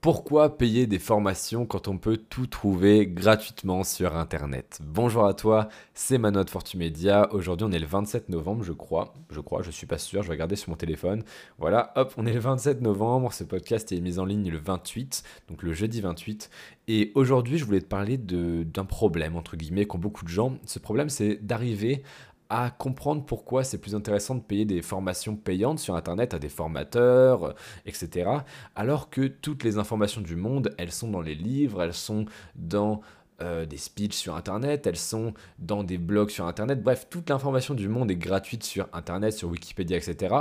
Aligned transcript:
Pourquoi 0.00 0.56
payer 0.56 0.86
des 0.86 1.00
formations 1.00 1.66
quand 1.66 1.88
on 1.88 1.98
peut 1.98 2.16
tout 2.16 2.46
trouver 2.46 3.04
gratuitement 3.08 3.82
sur 3.82 4.16
Internet? 4.16 4.78
Bonjour 4.80 5.26
à 5.26 5.34
toi, 5.34 5.68
c'est 5.92 6.18
Manoa 6.18 6.44
de 6.44 6.50
Fortumedia. 6.50 7.28
Aujourd'hui, 7.32 7.66
on 7.68 7.72
est 7.72 7.80
le 7.80 7.86
27 7.86 8.28
novembre, 8.28 8.62
je 8.62 8.72
crois. 8.72 9.12
Je 9.28 9.40
crois, 9.40 9.62
je 9.62 9.72
suis 9.72 9.88
pas 9.88 9.98
sûr, 9.98 10.22
je 10.22 10.28
vais 10.28 10.34
regarder 10.34 10.54
sur 10.54 10.70
mon 10.70 10.76
téléphone. 10.76 11.24
Voilà, 11.58 11.92
hop, 11.96 12.14
on 12.16 12.26
est 12.26 12.32
le 12.32 12.38
27 12.38 12.80
novembre. 12.80 13.32
Ce 13.32 13.42
podcast 13.42 13.90
est 13.90 13.98
mis 13.98 14.20
en 14.20 14.24
ligne 14.24 14.48
le 14.48 14.58
28, 14.58 15.24
donc 15.48 15.64
le 15.64 15.72
jeudi 15.72 16.00
28. 16.00 16.48
Et 16.86 17.10
aujourd'hui, 17.16 17.58
je 17.58 17.64
voulais 17.64 17.80
te 17.80 17.86
parler 17.86 18.18
d'un 18.18 18.84
problème, 18.84 19.34
entre 19.34 19.56
guillemets, 19.56 19.84
qu'ont 19.84 19.98
beaucoup 19.98 20.24
de 20.24 20.30
gens. 20.30 20.58
Ce 20.64 20.78
problème, 20.78 21.08
c'est 21.08 21.44
d'arriver 21.44 22.04
à 22.50 22.70
comprendre 22.70 23.24
pourquoi 23.24 23.62
c'est 23.62 23.78
plus 23.78 23.94
intéressant 23.94 24.34
de 24.34 24.40
payer 24.40 24.64
des 24.64 24.82
formations 24.82 25.36
payantes 25.36 25.78
sur 25.78 25.94
Internet 25.94 26.32
à 26.32 26.38
des 26.38 26.48
formateurs, 26.48 27.54
etc. 27.84 28.30
Alors 28.74 29.10
que 29.10 29.26
toutes 29.26 29.64
les 29.64 29.78
informations 29.78 30.20
du 30.20 30.36
monde, 30.36 30.74
elles 30.78 30.92
sont 30.92 31.10
dans 31.10 31.20
les 31.20 31.34
livres, 31.34 31.82
elles 31.82 31.94
sont 31.94 32.24
dans 32.54 33.00
euh, 33.40 33.66
des 33.66 33.76
speeches 33.76 34.14
sur 34.14 34.34
Internet, 34.34 34.86
elles 34.86 34.96
sont 34.96 35.32
dans 35.58 35.84
des 35.84 35.98
blogs 35.98 36.30
sur 36.30 36.46
Internet. 36.46 36.82
Bref, 36.82 37.06
toute 37.08 37.30
l'information 37.30 37.74
du 37.74 37.88
monde 37.88 38.10
est 38.10 38.16
gratuite 38.16 38.64
sur 38.64 38.88
Internet, 38.92 39.32
sur 39.32 39.48
Wikipédia, 39.48 39.96
etc. 39.96 40.34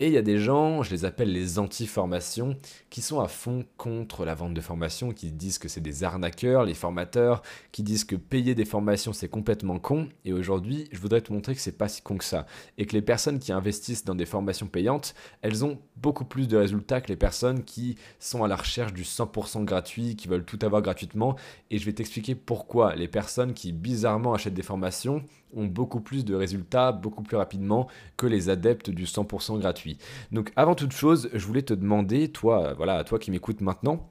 Et 0.00 0.08
il 0.08 0.12
y 0.12 0.18
a 0.18 0.22
des 0.22 0.38
gens, 0.38 0.82
je 0.82 0.90
les 0.90 1.04
appelle 1.04 1.32
les 1.32 1.58
anti-formations, 1.58 2.56
qui 2.88 3.02
sont 3.02 3.20
à 3.20 3.28
fond 3.28 3.64
contre 3.76 4.24
la 4.24 4.34
vente 4.34 4.54
de 4.54 4.60
formations, 4.60 5.12
qui 5.12 5.30
disent 5.30 5.58
que 5.58 5.68
c'est 5.68 5.80
des 5.80 6.02
arnaqueurs, 6.02 6.64
les 6.64 6.74
formateurs, 6.74 7.42
qui 7.70 7.82
disent 7.82 8.04
que 8.04 8.16
payer 8.16 8.54
des 8.54 8.64
formations 8.64 9.12
c'est 9.12 9.28
complètement 9.28 9.78
con. 9.78 10.08
Et 10.24 10.32
aujourd'hui, 10.32 10.88
je 10.92 10.98
voudrais 10.98 11.20
te 11.20 11.32
montrer 11.32 11.54
que 11.54 11.60
c'est 11.60 11.78
pas 11.78 11.88
si 11.88 12.02
con 12.02 12.16
que 12.16 12.24
ça. 12.24 12.46
Et 12.78 12.86
que 12.86 12.92
les 12.92 13.02
personnes 13.02 13.38
qui 13.38 13.52
investissent 13.52 14.04
dans 14.04 14.14
des 14.14 14.26
formations 14.26 14.66
payantes, 14.66 15.14
elles 15.42 15.64
ont 15.64 15.78
beaucoup 15.96 16.24
plus 16.24 16.48
de 16.48 16.56
résultats 16.56 17.00
que 17.00 17.08
les 17.08 17.16
personnes 17.16 17.62
qui 17.64 17.96
sont 18.18 18.42
à 18.42 18.48
la 18.48 18.56
recherche 18.56 18.92
du 18.92 19.02
100% 19.02 19.64
gratuit, 19.64 20.16
qui 20.16 20.28
veulent 20.28 20.44
tout 20.44 20.58
avoir 20.62 20.82
gratuitement. 20.82 21.36
Et 21.70 21.78
je 21.78 21.84
vais 21.84 21.92
t'expliquer 21.92 22.34
pourquoi 22.46 22.94
les 22.94 23.08
personnes 23.08 23.54
qui 23.54 23.72
bizarrement 23.72 24.34
achètent 24.34 24.54
des 24.54 24.62
formations 24.62 25.22
ont 25.54 25.66
beaucoup 25.66 26.00
plus 26.00 26.24
de 26.24 26.34
résultats 26.34 26.92
beaucoup 26.92 27.22
plus 27.22 27.36
rapidement 27.36 27.88
que 28.16 28.26
les 28.26 28.48
adeptes 28.48 28.90
du 28.90 29.04
100% 29.04 29.58
gratuit. 29.58 29.98
Donc 30.32 30.52
avant 30.56 30.74
toute 30.74 30.92
chose, 30.92 31.30
je 31.32 31.46
voulais 31.46 31.62
te 31.62 31.74
demander, 31.74 32.28
toi, 32.28 32.74
voilà, 32.74 33.04
toi 33.04 33.18
qui 33.18 33.30
m'écoutes 33.30 33.60
maintenant, 33.60 34.09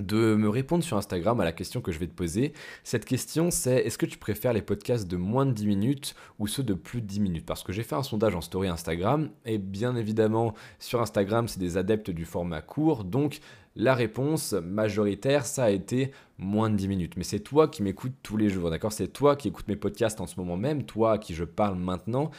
de 0.00 0.34
me 0.34 0.48
répondre 0.48 0.82
sur 0.82 0.96
Instagram 0.96 1.40
à 1.40 1.44
la 1.44 1.52
question 1.52 1.80
que 1.80 1.92
je 1.92 1.98
vais 1.98 2.06
te 2.06 2.14
poser. 2.14 2.52
Cette 2.84 3.04
question, 3.04 3.50
c'est 3.50 3.76
est-ce 3.76 3.98
que 3.98 4.06
tu 4.06 4.18
préfères 4.18 4.52
les 4.52 4.62
podcasts 4.62 5.06
de 5.06 5.16
moins 5.16 5.46
de 5.46 5.52
10 5.52 5.66
minutes 5.66 6.14
ou 6.38 6.46
ceux 6.46 6.62
de 6.62 6.74
plus 6.74 7.00
de 7.00 7.06
10 7.06 7.20
minutes? 7.20 7.46
Parce 7.46 7.62
que 7.62 7.72
j'ai 7.72 7.82
fait 7.82 7.94
un 7.94 8.02
sondage 8.02 8.34
en 8.34 8.40
story 8.40 8.68
Instagram, 8.68 9.30
et 9.44 9.58
bien 9.58 9.96
évidemment, 9.96 10.54
sur 10.78 11.00
Instagram, 11.00 11.48
c'est 11.48 11.60
des 11.60 11.76
adeptes 11.76 12.10
du 12.10 12.24
format 12.24 12.62
court, 12.62 13.04
donc 13.04 13.40
la 13.76 13.94
réponse 13.94 14.52
majoritaire, 14.52 15.46
ça 15.46 15.64
a 15.64 15.70
été 15.70 16.12
moins 16.38 16.70
de 16.70 16.76
10 16.76 16.88
minutes. 16.88 17.16
Mais 17.16 17.24
c'est 17.24 17.40
toi 17.40 17.68
qui 17.68 17.82
m'écoutes 17.82 18.14
tous 18.22 18.36
les 18.36 18.48
jours, 18.48 18.70
d'accord? 18.70 18.92
C'est 18.92 19.08
toi 19.08 19.36
qui 19.36 19.48
écoutes 19.48 19.68
mes 19.68 19.76
podcasts 19.76 20.20
en 20.20 20.26
ce 20.26 20.38
moment 20.40 20.56
même, 20.56 20.84
toi 20.84 21.12
à 21.12 21.18
qui 21.18 21.34
je 21.34 21.44
parle 21.44 21.78
maintenant 21.78 22.30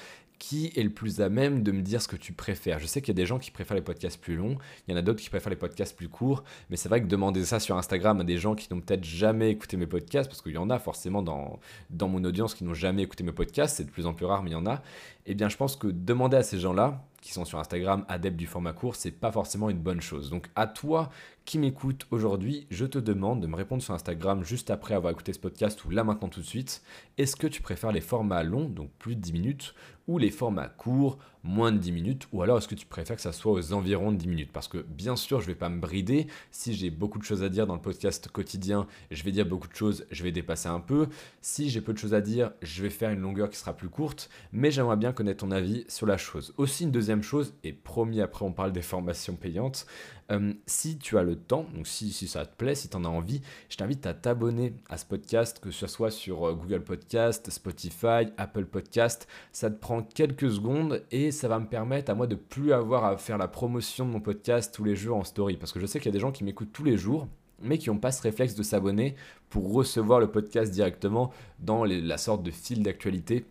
qui 0.42 0.73
est 0.75 0.81
le 0.81 0.89
plus 0.89 1.22
à 1.22 1.30
même 1.30 1.61
de 1.61 1.72
me 1.72 1.84
dire 1.84 2.02
ce 2.02 2.08
que 2.08 2.16
tu 2.16 2.34
préfères 2.34 2.80
Je 2.80 2.88
sais 2.88 3.00
qu'il 3.00 3.09
y 3.09 3.16
a 3.16 3.22
des 3.22 3.28
gens 3.28 3.38
qui 3.38 3.52
préfèrent 3.52 3.78
les 3.78 3.84
podcasts 3.84 4.20
plus 4.20 4.36
longs, 4.36 4.58
il 4.88 4.92
y 4.92 4.94
en 4.95 4.97
a 4.97 5.03
d'autres 5.03 5.22
qui 5.22 5.30
préfèrent 5.30 5.52
les 5.52 5.56
podcasts 5.56 5.95
plus 5.95 6.09
courts, 6.09 6.44
mais 6.72 6.78
c'est 6.78 6.89
vrai 6.89 7.00
que 7.00 7.06
demander 7.06 7.45
ça 7.45 7.59
sur 7.59 7.78
Instagram 7.78 8.20
à 8.20 8.23
des 8.23 8.39
gens 8.39 8.56
qui 8.56 8.67
n'ont 8.73 8.81
peut-être 8.81 9.03
jamais 9.03 9.52
écouté 9.52 9.78
mes 9.78 9.86
podcasts, 9.86 10.28
parce 10.28 10.42
qu'il 10.42 10.53
y 10.53 10.58
en 10.58 10.72
a 10.72 10.80
forcément 10.80 11.22
dans, 11.22 11.59
dans 11.92 12.08
mon 12.08 12.23
audience 12.23 12.56
qui 12.56 12.64
n'ont 12.64 12.73
jamais 12.73 13.03
écouté 13.03 13.23
mes 13.23 13.31
podcasts, 13.31 13.78
c'est 13.78 13.84
de 13.84 13.92
plus 13.92 14.08
en 14.08 14.16
plus 14.16 14.25
rare, 14.25 14.42
mais 14.42 14.50
il 14.50 14.53
y 14.53 14.56
en 14.56 14.66
a, 14.66 14.81
eh 15.28 15.36
bien 15.36 15.47
je 15.47 15.58
pense 15.58 15.75
que 15.75 15.86
demander 15.86 16.38
à 16.38 16.44
ces 16.44 16.58
gens-là, 16.58 17.06
qui 17.22 17.31
sont 17.34 17.45
sur 17.45 17.59
Instagram 17.59 18.03
adeptes 18.09 18.36
du 18.36 18.47
format 18.47 18.73
court, 18.73 18.95
c'est 18.95 19.12
pas 19.12 19.31
forcément 19.31 19.69
une 19.69 19.78
bonne 19.78 20.02
chose. 20.02 20.30
Donc 20.30 20.50
à 20.56 20.67
toi 20.67 21.09
qui 21.45 21.59
m'écoute 21.59 22.08
aujourd'hui, 22.12 22.66
je 22.72 22.86
te 22.86 22.97
demande 22.97 23.42
de 23.42 23.47
me 23.47 23.56
répondre 23.56 23.81
sur 23.81 23.94
Instagram 23.94 24.44
juste 24.44 24.72
après 24.72 24.95
avoir 24.95 25.14
écouté 25.14 25.31
ce 25.31 25.39
podcast 25.39 25.86
ou 25.86 25.92
là 25.92 26.03
maintenant 26.03 26.30
tout 26.30 26.42
de 26.42 26.45
suite. 26.45 26.81
Est-ce 27.17 27.36
que 27.36 27.47
tu 27.47 27.62
préfères 27.62 27.92
les 27.92 28.02
formats 28.02 28.44
longs, 28.44 28.69
donc 28.69 28.89
plus 28.97 29.16
de 29.16 29.22
10 29.22 29.34
minutes, 29.34 29.75
ou 30.07 30.17
les 30.17 30.31
formats 30.31 30.67
courts, 30.67 31.17
moins 31.44 31.72
de 31.72 31.78
10 31.78 31.91
minutes, 31.91 32.28
ou 32.31 32.41
alors 32.41 32.57
est-ce 32.57 32.67
que 32.67 32.75
tu 32.75 32.85
préfères 32.85 33.16
que 33.16 33.22
ça 33.22 33.31
soit 33.31 33.51
aux 33.51 33.73
environs 33.73 34.12
de 34.12 34.17
10 34.17 34.28
minutes? 34.28 34.51
Parce 34.51 34.67
que 34.67 34.78
bien 34.78 35.16
sûr, 35.16 35.39
je 35.39 35.45
ne 35.45 35.53
vais 35.53 35.57
pas 35.57 35.69
me 35.69 35.79
brider. 35.79 36.28
Si 36.51 36.73
j'ai 36.73 36.89
beaucoup 36.89 37.17
de 37.17 37.23
choses 37.23 37.44
à 37.44 37.50
dire 37.50 37.66
dans 37.66 37.75
le 37.75 37.81
podcast 37.81 38.28
quotidien, 38.28 38.88
je 39.09 39.23
vais 39.23 39.31
dire 39.31 39.45
beaucoup 39.45 39.67
de 39.67 39.75
choses, 39.75 40.06
je 40.12 40.23
vais 40.23 40.31
dépasser 40.31 40.67
un 40.67 40.79
peu. 40.79 41.07
Si 41.41 41.69
j'ai 41.69 41.81
peu 41.81 41.94
de 41.94 41.97
choses 41.97 42.13
à 42.13 42.22
dire, 42.22 42.51
je 42.62 42.84
vais 42.84 42.89
faire 42.89 43.09
une 43.09 43.22
longueur 43.22 43.50
qui 43.50 43.57
sera 43.57 43.73
plus 43.73 43.89
courte, 43.89 44.29
mais 44.51 44.72
j'aimerais 44.72 44.97
bien 44.97 45.13
connaître 45.13 45.39
ton 45.39 45.51
avis 45.51 45.85
sur 45.88 46.06
la 46.06 46.18
chose. 46.18 46.53
Aussi, 46.57 46.83
une 46.83 46.91
deuxième 46.91 47.23
chose, 47.23 47.53
et 47.63 47.73
promis 47.73 48.22
après 48.22 48.45
on 48.45 48.53
parle 48.53 48.72
des 48.72 48.81
formations 48.81 49.35
payantes, 49.35 49.88
euh, 50.31 50.53
si 50.66 50.97
tu 50.97 51.18
as 51.18 51.23
le 51.23 51.35
temps, 51.35 51.66
donc 51.75 51.88
si, 51.88 52.12
si 52.12 52.28
ça 52.28 52.45
te 52.45 52.56
plaît, 52.56 52.75
si 52.75 52.88
tu 52.88 52.95
en 52.95 53.03
as 53.03 53.09
envie, 53.09 53.41
je 53.69 53.75
t'invite 53.75 54.06
à 54.06 54.13
t'abonner 54.13 54.73
à 54.89 54.97
ce 54.97 55.06
podcast, 55.06 55.59
que 55.59 55.72
ce 55.72 55.88
soit 55.88 56.12
sur 56.12 56.47
euh, 56.47 56.53
Google 56.53 56.83
Podcast, 56.83 57.50
Spotify, 57.50 58.31
Apple 58.38 58.66
Podcast. 58.66 59.28
Ça 59.51 59.69
te 59.69 59.78
prend 59.78 59.91
quelques 60.02 60.50
secondes 60.50 61.03
et 61.12 61.31
ça 61.31 61.50
va 61.50 61.59
me 61.59 61.66
permettre 61.66 62.12
à 62.12 62.16
moi 62.16 62.28
de 62.28 62.35
plus 62.35 62.72
avoir 62.72 63.03
à 63.03 63.18
faire 63.18 63.38
la 63.38 63.47
promotion 63.50 64.06
de 64.06 64.12
mon 64.12 64.22
podcast 64.22 64.74
tous 64.74 64.85
les 64.85 64.96
jours 64.96 65.18
en 65.18 65.25
story. 65.25 65.57
Parce 65.57 65.74
que 65.74 65.79
je 65.81 65.85
sais 65.85 66.00
qu'il 66.00 66.07
y 66.07 66.09
a 66.09 66.13
des 66.13 66.19
gens 66.19 66.31
qui 66.31 66.46
m'écoutent 66.46 66.72
tous 66.72 66.85
les 66.85 66.97
jours 66.97 67.28
mais 67.63 67.78
qui 67.78 67.90
n'ont 67.90 67.97
pas 67.97 68.12
ce 68.12 68.22
réflexe 68.22 68.56
de 68.56 68.63
s'abonner 68.63 69.16
pour 69.50 69.72
recevoir 69.72 70.19
le 70.19 70.31
podcast 70.31 70.72
directement 70.72 71.31
dans 71.59 71.85
la 71.85 72.18
sorte 72.18 72.44
de 72.44 72.51
fil 72.51 72.84
d'actualité 72.84 73.46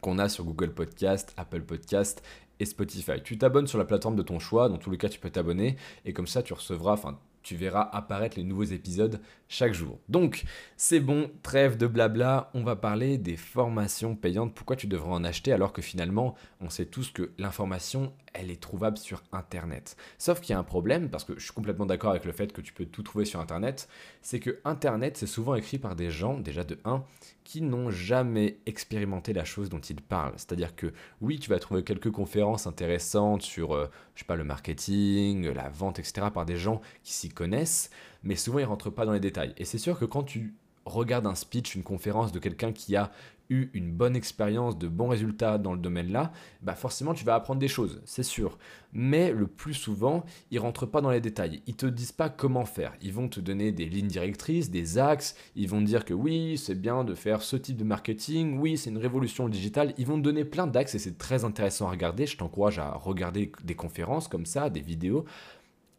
qu'on 0.00 0.18
a 0.18 0.28
sur 0.28 0.44
Google 0.44 0.72
Podcast, 0.72 1.34
Apple 1.36 1.62
Podcast 1.62 2.22
et 2.58 2.64
Spotify. 2.64 3.22
Tu 3.22 3.38
t'abonnes 3.38 3.66
sur 3.66 3.78
la 3.78 3.84
plateforme 3.84 4.16
de 4.16 4.22
ton 4.22 4.38
choix, 4.38 4.68
dans 4.68 4.78
tous 4.78 4.90
les 4.90 4.98
cas 4.98 5.08
tu 5.08 5.18
peux 5.18 5.30
t'abonner, 5.30 5.76
et 6.04 6.12
comme 6.12 6.26
ça 6.26 6.42
tu 6.42 6.52
recevras, 6.52 6.92
enfin 6.92 7.18
tu 7.42 7.56
verras 7.56 7.88
apparaître 7.92 8.36
les 8.36 8.44
nouveaux 8.44 8.64
épisodes 8.64 9.20
chaque 9.48 9.74
jour. 9.74 9.98
Donc, 10.08 10.44
c'est 10.76 11.00
bon, 11.00 11.30
trêve 11.42 11.76
de 11.76 11.86
blabla, 11.86 12.50
on 12.54 12.62
va 12.62 12.76
parler 12.76 13.18
des 13.18 13.36
formations 13.36 14.14
payantes. 14.14 14.54
Pourquoi 14.54 14.76
tu 14.76 14.86
devrais 14.86 15.12
en 15.12 15.24
acheter 15.24 15.52
alors 15.52 15.72
que 15.72 15.82
finalement, 15.82 16.34
on 16.60 16.70
sait 16.70 16.86
tous 16.86 17.10
que 17.10 17.32
l'information, 17.38 18.12
elle 18.32 18.50
est 18.50 18.60
trouvable 18.60 18.98
sur 18.98 19.22
Internet? 19.32 19.96
Sauf 20.18 20.40
qu'il 20.40 20.52
y 20.52 20.56
a 20.56 20.58
un 20.58 20.64
problème, 20.64 21.08
parce 21.08 21.24
que 21.24 21.38
je 21.38 21.44
suis 21.44 21.52
complètement 21.52 21.86
d'accord 21.86 22.10
avec 22.10 22.24
le 22.24 22.32
fait 22.32 22.52
que 22.52 22.60
tu 22.60 22.72
peux 22.72 22.86
tout 22.86 23.02
trouver 23.02 23.24
sur 23.24 23.40
Internet, 23.40 23.88
c'est 24.22 24.40
que 24.40 24.60
Internet, 24.64 25.16
c'est 25.16 25.26
souvent 25.26 25.54
écrit 25.54 25.78
par 25.78 25.96
des 25.96 26.10
gens, 26.10 26.38
déjà 26.38 26.64
de 26.64 26.78
1, 26.84 27.04
qui 27.50 27.62
n'ont 27.62 27.90
jamais 27.90 28.60
expérimenté 28.64 29.32
la 29.32 29.44
chose 29.44 29.70
dont 29.70 29.80
ils 29.80 30.00
parlent. 30.00 30.34
C'est-à-dire 30.36 30.76
que 30.76 30.92
oui, 31.20 31.40
tu 31.40 31.50
vas 31.50 31.58
trouver 31.58 31.82
quelques 31.82 32.12
conférences 32.12 32.68
intéressantes 32.68 33.42
sur, 33.42 33.74
euh, 33.74 33.90
je 34.14 34.20
sais 34.20 34.24
pas, 34.24 34.36
le 34.36 34.44
marketing, 34.44 35.48
la 35.48 35.68
vente, 35.68 35.98
etc., 35.98 36.28
par 36.32 36.46
des 36.46 36.56
gens 36.56 36.80
qui 37.02 37.12
s'y 37.12 37.28
connaissent, 37.28 37.90
mais 38.22 38.36
souvent 38.36 38.60
ils 38.60 38.64
rentrent 38.64 38.90
pas 38.90 39.04
dans 39.04 39.12
les 39.12 39.18
détails. 39.18 39.52
Et 39.56 39.64
c'est 39.64 39.78
sûr 39.78 39.98
que 39.98 40.04
quand 40.04 40.22
tu 40.22 40.54
regardes 40.84 41.26
un 41.26 41.34
speech, 41.34 41.74
une 41.74 41.82
conférence 41.82 42.32
de 42.32 42.38
quelqu'un 42.38 42.72
qui 42.72 42.96
a 42.96 43.10
eu 43.50 43.68
une 43.74 43.92
bonne 43.92 44.16
expérience, 44.16 44.78
de 44.78 44.88
bons 44.88 45.08
résultats 45.08 45.58
dans 45.58 45.72
le 45.72 45.80
domaine-là, 45.80 46.32
bah 46.62 46.74
forcément 46.74 47.14
tu 47.14 47.24
vas 47.24 47.34
apprendre 47.34 47.60
des 47.60 47.68
choses, 47.68 48.00
c'est 48.04 48.22
sûr. 48.22 48.56
Mais 48.92 49.32
le 49.32 49.46
plus 49.46 49.74
souvent, 49.74 50.24
ils 50.50 50.58
rentrent 50.58 50.86
pas 50.86 51.00
dans 51.00 51.10
les 51.10 51.20
détails. 51.20 51.62
Ils 51.66 51.76
te 51.76 51.86
disent 51.86 52.12
pas 52.12 52.28
comment 52.28 52.64
faire. 52.64 52.92
Ils 53.02 53.12
vont 53.12 53.28
te 53.28 53.40
donner 53.40 53.72
des 53.72 53.86
lignes 53.86 54.08
directrices, 54.08 54.70
des 54.70 54.98
axes. 54.98 55.36
Ils 55.54 55.68
vont 55.68 55.80
dire 55.80 56.04
que 56.04 56.14
oui, 56.14 56.58
c'est 56.58 56.74
bien 56.74 57.04
de 57.04 57.14
faire 57.14 57.42
ce 57.42 57.56
type 57.56 57.76
de 57.76 57.84
marketing. 57.84 58.58
Oui, 58.58 58.76
c'est 58.76 58.90
une 58.90 58.98
révolution 58.98 59.48
digitale. 59.48 59.94
Ils 59.98 60.06
vont 60.06 60.16
te 60.16 60.22
donner 60.22 60.44
plein 60.44 60.66
d'axes 60.66 60.94
et 60.94 60.98
c'est 60.98 61.18
très 61.18 61.44
intéressant 61.44 61.86
à 61.86 61.90
regarder. 61.90 62.26
Je 62.26 62.36
t'encourage 62.36 62.78
à 62.78 62.90
regarder 62.92 63.52
des 63.62 63.74
conférences 63.74 64.26
comme 64.26 64.46
ça, 64.46 64.70
des 64.70 64.80
vidéos 64.80 65.24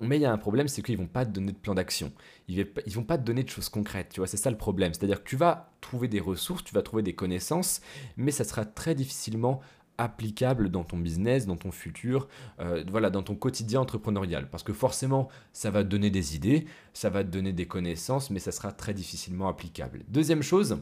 mais 0.01 0.17
il 0.17 0.22
y 0.22 0.25
a 0.25 0.31
un 0.31 0.38
problème, 0.38 0.67
c'est 0.67 0.81
qu'ils 0.81 0.97
vont 0.97 1.07
pas 1.07 1.25
te 1.25 1.31
donner 1.31 1.51
de 1.51 1.57
plan 1.57 1.75
d'action. 1.75 2.12
Ils 2.47 2.57
ne 2.57 2.94
vont 2.94 3.03
pas 3.03 3.17
te 3.17 3.23
donner 3.23 3.44
de 3.44 3.50
choses 3.50 3.69
concrètes, 3.69 4.09
tu 4.13 4.19
vois, 4.19 4.28
c'est 4.28 4.38
ça 4.38 4.50
le 4.50 4.57
problème. 4.57 4.94
C'est-à-dire 4.94 5.23
que 5.23 5.29
tu 5.29 5.35
vas 5.35 5.72
trouver 5.81 6.07
des 6.07 6.19
ressources, 6.19 6.63
tu 6.63 6.73
vas 6.73 6.81
trouver 6.81 7.03
des 7.03 7.13
connaissances, 7.13 7.81
mais 8.17 8.31
ça 8.31 8.44
sera 8.44 8.66
très 8.66 8.95
difficilement 8.95 9.61
applicable 9.97 10.69
dans 10.69 10.84
ton 10.84 10.97
business, 10.97 11.45
dans 11.45 11.57
ton 11.57 11.72
futur, 11.72 12.28
euh, 12.59 12.84
voilà, 12.90 13.09
dans 13.09 13.23
ton 13.23 13.35
quotidien 13.35 13.81
entrepreneurial. 13.81 14.50
Parce 14.50 14.63
que 14.63 14.73
forcément, 14.73 15.29
ça 15.53 15.69
va 15.69 15.84
te 15.84 15.90
donner 15.90 16.09
des 16.09 16.35
idées, 16.35 16.66
ça 16.94 17.09
va 17.09 17.23
te 17.23 17.29
donner 17.29 17.53
des 17.53 17.67
connaissances, 17.67 18.29
mais 18.31 18.40
ça 18.40 18.52
sera 18.52 18.72
très 18.72 18.93
difficilement 18.93 19.47
applicable. 19.47 20.03
Deuxième 20.08 20.41
chose, 20.41 20.79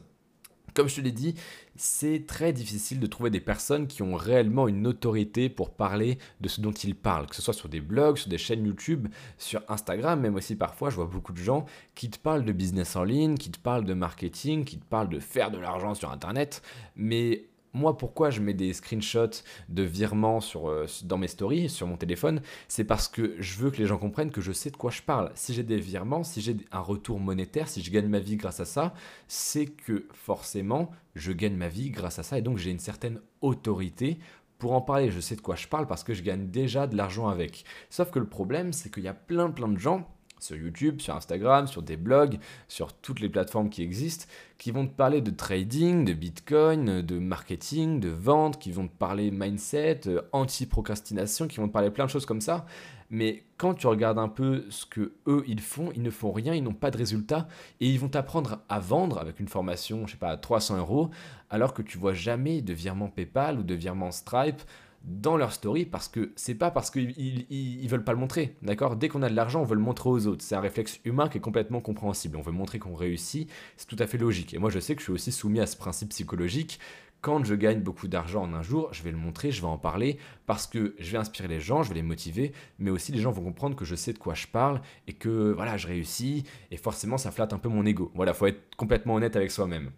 comme 0.74 0.88
je 0.88 0.96
te 0.96 1.02
l'ai 1.02 1.12
dit, 1.12 1.36
c'est 1.76 2.26
très 2.28 2.54
difficile 2.54 3.00
de 3.00 3.08
trouver 3.08 3.30
des 3.30 3.40
personnes 3.40 3.88
qui 3.88 4.02
ont 4.02 4.16
réellement 4.16 4.68
une 4.68 4.86
autorité 4.88 5.50
pour 5.50 5.72
parler 5.72 6.18
de 6.42 6.48
ce 6.50 6.62
dont 6.62 6.72
ils 6.72 6.96
parlent, 6.96 7.28
que 7.28 7.36
ce 7.36 7.42
soit 7.42 7.54
sur 7.54 7.70
des 7.70 7.82
blogs, 7.82 8.18
sur 8.18 8.30
des 8.30 8.38
chaînes 8.38 8.66
YouTube, 8.66 9.08
sur 9.38 9.62
Instagram, 9.70 10.20
même 10.20 10.36
aussi 10.36 10.56
parfois 10.56 10.90
je 10.90 10.96
vois 10.96 11.06
beaucoup 11.06 11.34
de 11.34 11.38
gens 11.38 11.66
qui 11.96 12.10
te 12.10 12.20
parlent 12.20 12.46
de 12.46 12.52
business 12.52 12.96
en 12.96 13.04
ligne, 13.04 13.36
qui 13.36 13.52
te 13.52 13.60
parlent 13.60 13.86
de 13.86 13.94
marketing, 13.94 14.66
qui 14.66 14.78
te 14.78 14.86
parlent 14.86 15.10
de 15.10 15.20
faire 15.20 15.52
de 15.52 15.58
l'argent 15.58 15.94
sur 15.94 16.12
Internet, 16.12 16.62
mais 16.96 17.46
moi, 17.74 17.98
pourquoi 17.98 18.30
je 18.30 18.42
mets 18.42 18.54
des 18.54 18.74
screenshots 18.74 19.44
de 19.70 19.84
virements 19.84 20.40
euh, 20.56 20.88
dans 21.04 21.18
mes 21.18 21.28
stories, 21.28 21.70
sur 21.70 21.88
mon 21.88 21.98
téléphone 21.98 22.42
C'est 22.68 22.84
parce 22.84 23.08
que 23.08 23.36
je 23.40 23.58
veux 23.58 23.70
que 23.72 23.78
les 23.78 23.86
gens 23.86 23.98
comprennent 23.98 24.32
que 24.32 24.42
je 24.42 24.52
sais 24.52 24.72
de 24.72 24.78
quoi 24.78 24.92
je 24.92 25.02
parle. 25.02 25.32
Si 25.36 25.54
j'ai 25.54 25.64
des 25.64 25.80
virements, 25.80 26.24
si 26.24 26.42
j'ai 26.42 26.58
un 26.72 26.80
retour 26.80 27.20
monétaire, 27.20 27.68
si 27.68 27.82
je 27.82 27.92
gagne 27.92 28.08
ma 28.08 28.20
vie 28.20 28.38
grâce 28.38 28.60
à 28.60 28.66
ça, 28.66 28.94
c'est 29.28 29.68
que 29.68 30.08
forcément, 30.14 30.92
je 31.16 31.32
gagne 31.32 31.56
ma 31.56 31.68
vie 31.68 31.92
grâce 31.92 32.20
à 32.20 32.24
ça 32.24 32.38
et 32.38 32.42
donc 32.42 32.58
j'ai 32.58 32.72
une 32.72 32.80
certaine 32.80 33.20
autorité 33.42 34.18
pour 34.58 34.74
en 34.74 34.82
parler. 34.82 35.12
Je 35.12 35.20
sais 35.20 35.36
de 35.36 35.42
quoi 35.42 35.56
je 35.56 35.68
parle 35.68 35.86
parce 35.88 36.04
que 36.04 36.14
je 36.14 36.24
gagne 36.24 36.50
déjà 36.50 36.88
de 36.88 36.98
l'argent 36.98 37.28
avec. 37.28 37.66
Sauf 37.90 38.10
que 38.10 38.20
le 38.20 38.28
problème, 38.28 38.74
c'est 38.74 38.92
qu'il 38.92 39.04
y 39.04 39.08
a 39.08 39.14
plein 39.14 39.52
plein 39.52 39.68
de 39.68 39.78
gens 39.78 40.08
sur 40.40 40.56
YouTube, 40.56 41.02
sur 41.02 41.16
Instagram, 41.16 41.68
sur 41.68 41.82
des 41.82 41.98
blogs, 41.98 42.40
sur 42.68 42.94
toutes 42.94 43.20
les 43.20 43.30
plateformes 43.30 43.70
qui 43.70 43.82
existent, 43.82 44.26
qui 44.58 44.72
vont 44.72 44.86
te 44.86 44.94
parler 44.94 45.22
de 45.22 45.32
trading, 45.32 46.06
de 46.06 46.14
Bitcoin, 46.14 47.02
de 47.02 47.20
marketing, 47.20 48.00
de 48.00 48.10
vente, 48.10 48.60
qui 48.60 48.72
vont 48.72 48.88
te 48.88 48.96
parler 48.96 49.32
mindset, 49.32 50.02
euh, 50.08 50.22
anti-procrastination, 50.32 51.48
qui 51.48 51.58
vont 51.58 51.68
te 51.68 51.74
parler 51.74 51.92
plein 51.92 52.06
de 52.06 52.10
choses 52.10 52.26
comme 52.26 52.42
ça. 52.42 52.66
Mais 53.10 53.44
quand 53.58 53.74
tu 53.74 53.88
regardes 53.88 54.20
un 54.20 54.28
peu 54.28 54.66
ce 54.70 54.86
que 54.86 55.14
eux 55.28 55.44
ils 55.48 55.62
font, 55.62 55.92
ils 55.96 56.04
ne 56.04 56.12
font 56.12 56.32
rien, 56.32 56.54
ils 56.54 56.64
n'ont 56.64 56.74
pas 56.74 56.92
de 56.92 56.98
résultats 56.98 57.48
et 57.80 57.90
ils 57.90 58.00
vont 58.00 58.10
t'apprendre 58.10 58.60
à 58.70 58.80
vendre 58.80 59.18
avec 59.18 59.40
une 59.40 59.48
formation, 59.48 60.06
je 60.06 60.12
sais 60.12 60.18
pas, 60.18 60.30
à 60.30 60.38
300 60.38 60.78
euros, 60.78 61.10
alors 61.50 61.74
que 61.74 61.82
tu 61.82 61.98
vois 61.98 62.14
jamais 62.14 62.62
de 62.62 62.74
virement 62.74 63.08
PayPal 63.08 63.58
ou 63.60 63.64
de 63.64 63.74
virement 63.74 64.12
Stripe 64.12 64.62
dans 65.04 65.38
leur 65.38 65.54
story 65.54 65.86
parce 65.86 66.08
que 66.08 66.32
c'est 66.36 66.56
pas 66.56 66.72
parce 66.72 66.92
qu'ils 66.92 67.14
ils, 67.18 67.88
veulent 67.88 68.04
pas 68.04 68.14
le 68.14 68.20
montrer, 68.20 68.56
d'accord? 68.62 68.96
Dès 68.96 69.08
qu'on 69.08 69.22
a 69.24 69.30
de 69.30 69.36
l'argent, 69.36 69.62
on 69.62 69.66
veut 69.66 69.76
le 69.76 69.82
montrer 69.82 70.10
aux 70.10 70.28
autres. 70.28 70.44
C'est 70.44 70.56
un 70.56 70.60
réflexe 70.60 71.00
humain 71.06 71.30
qui 71.30 71.38
est 71.38 71.42
complètement 71.42 71.82
compréhensible. 71.82 72.38
On 72.38 72.42
veut 72.42 72.52
montrer 72.52 72.80
qu'on 72.80 72.94
réussit, 72.94 73.50
c'est 73.78 73.88
tout 73.88 73.96
à 74.00 74.08
fait 74.08 74.18
logique. 74.18 74.54
Et 74.54 74.58
moi, 74.58 74.70
je 74.70 74.80
sais 74.80 74.96
que 74.96 75.02
je 75.02 75.06
suis 75.06 75.14
aussi 75.14 75.32
soumis 75.32 75.60
à 75.60 75.66
ce 75.66 75.78
principe 75.78 76.10
psychologique. 76.10 76.80
Quand 77.22 77.44
je 77.44 77.54
gagne 77.54 77.82
beaucoup 77.82 78.08
d'argent 78.08 78.44
en 78.44 78.54
un 78.54 78.62
jour, 78.62 78.94
je 78.94 79.04
vais 79.04 79.12
le 79.12 79.18
montrer, 79.18 79.52
je 79.52 79.60
vais 79.60 79.68
en 79.68 79.78
parler 79.78 80.18
parce 80.46 80.68
que 80.68 80.96
je 81.00 81.12
vais 81.12 81.18
inspirer 81.18 81.50
les 81.50 81.60
gens, 81.60 81.84
je 81.84 81.90
vais 81.90 81.96
les 81.96 82.02
motiver, 82.02 82.54
mais 82.78 82.92
aussi 82.92 83.12
les 83.12 83.20
gens 83.20 83.32
vont 83.32 83.44
comprendre 83.44 83.76
que 83.76 83.84
je 83.84 83.96
sais 83.96 84.14
de 84.14 84.18
quoi 84.18 84.36
je 84.36 84.48
parle 84.48 84.82
et 85.06 85.12
que 85.12 85.52
voilà, 85.52 85.76
je 85.76 85.88
réussis 85.88 86.46
et 86.72 86.78
forcément 86.78 87.18
ça 87.18 87.32
flatte 87.32 87.52
un 87.52 87.58
peu 87.58 87.68
mon 87.68 87.86
ego. 87.86 88.10
Voilà, 88.16 88.34
faut 88.34 88.46
être 88.46 88.74
complètement 88.78 89.16
honnête 89.16 89.36
avec 89.36 89.52
soi-même. 89.52 89.92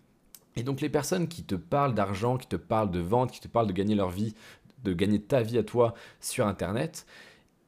Et 0.56 0.64
donc 0.64 0.82
les 0.82 0.90
personnes 0.90 1.28
qui 1.28 1.44
te 1.44 1.56
parlent 1.56 1.94
d'argent, 1.94 2.38
qui 2.38 2.48
te 2.48 2.58
parlent 2.58 2.92
de 2.92 3.00
vente, 3.00 3.32
qui 3.32 3.40
te 3.40 3.48
parlent 3.48 3.68
de 3.68 3.74
gagner 3.74 3.96
leur 3.96 4.10
vie 4.10 4.34
de 4.84 4.94
gagner 4.94 5.22
ta 5.22 5.42
vie 5.42 5.58
à 5.58 5.64
toi 5.64 5.94
sur 6.20 6.48
Internet, 6.48 7.06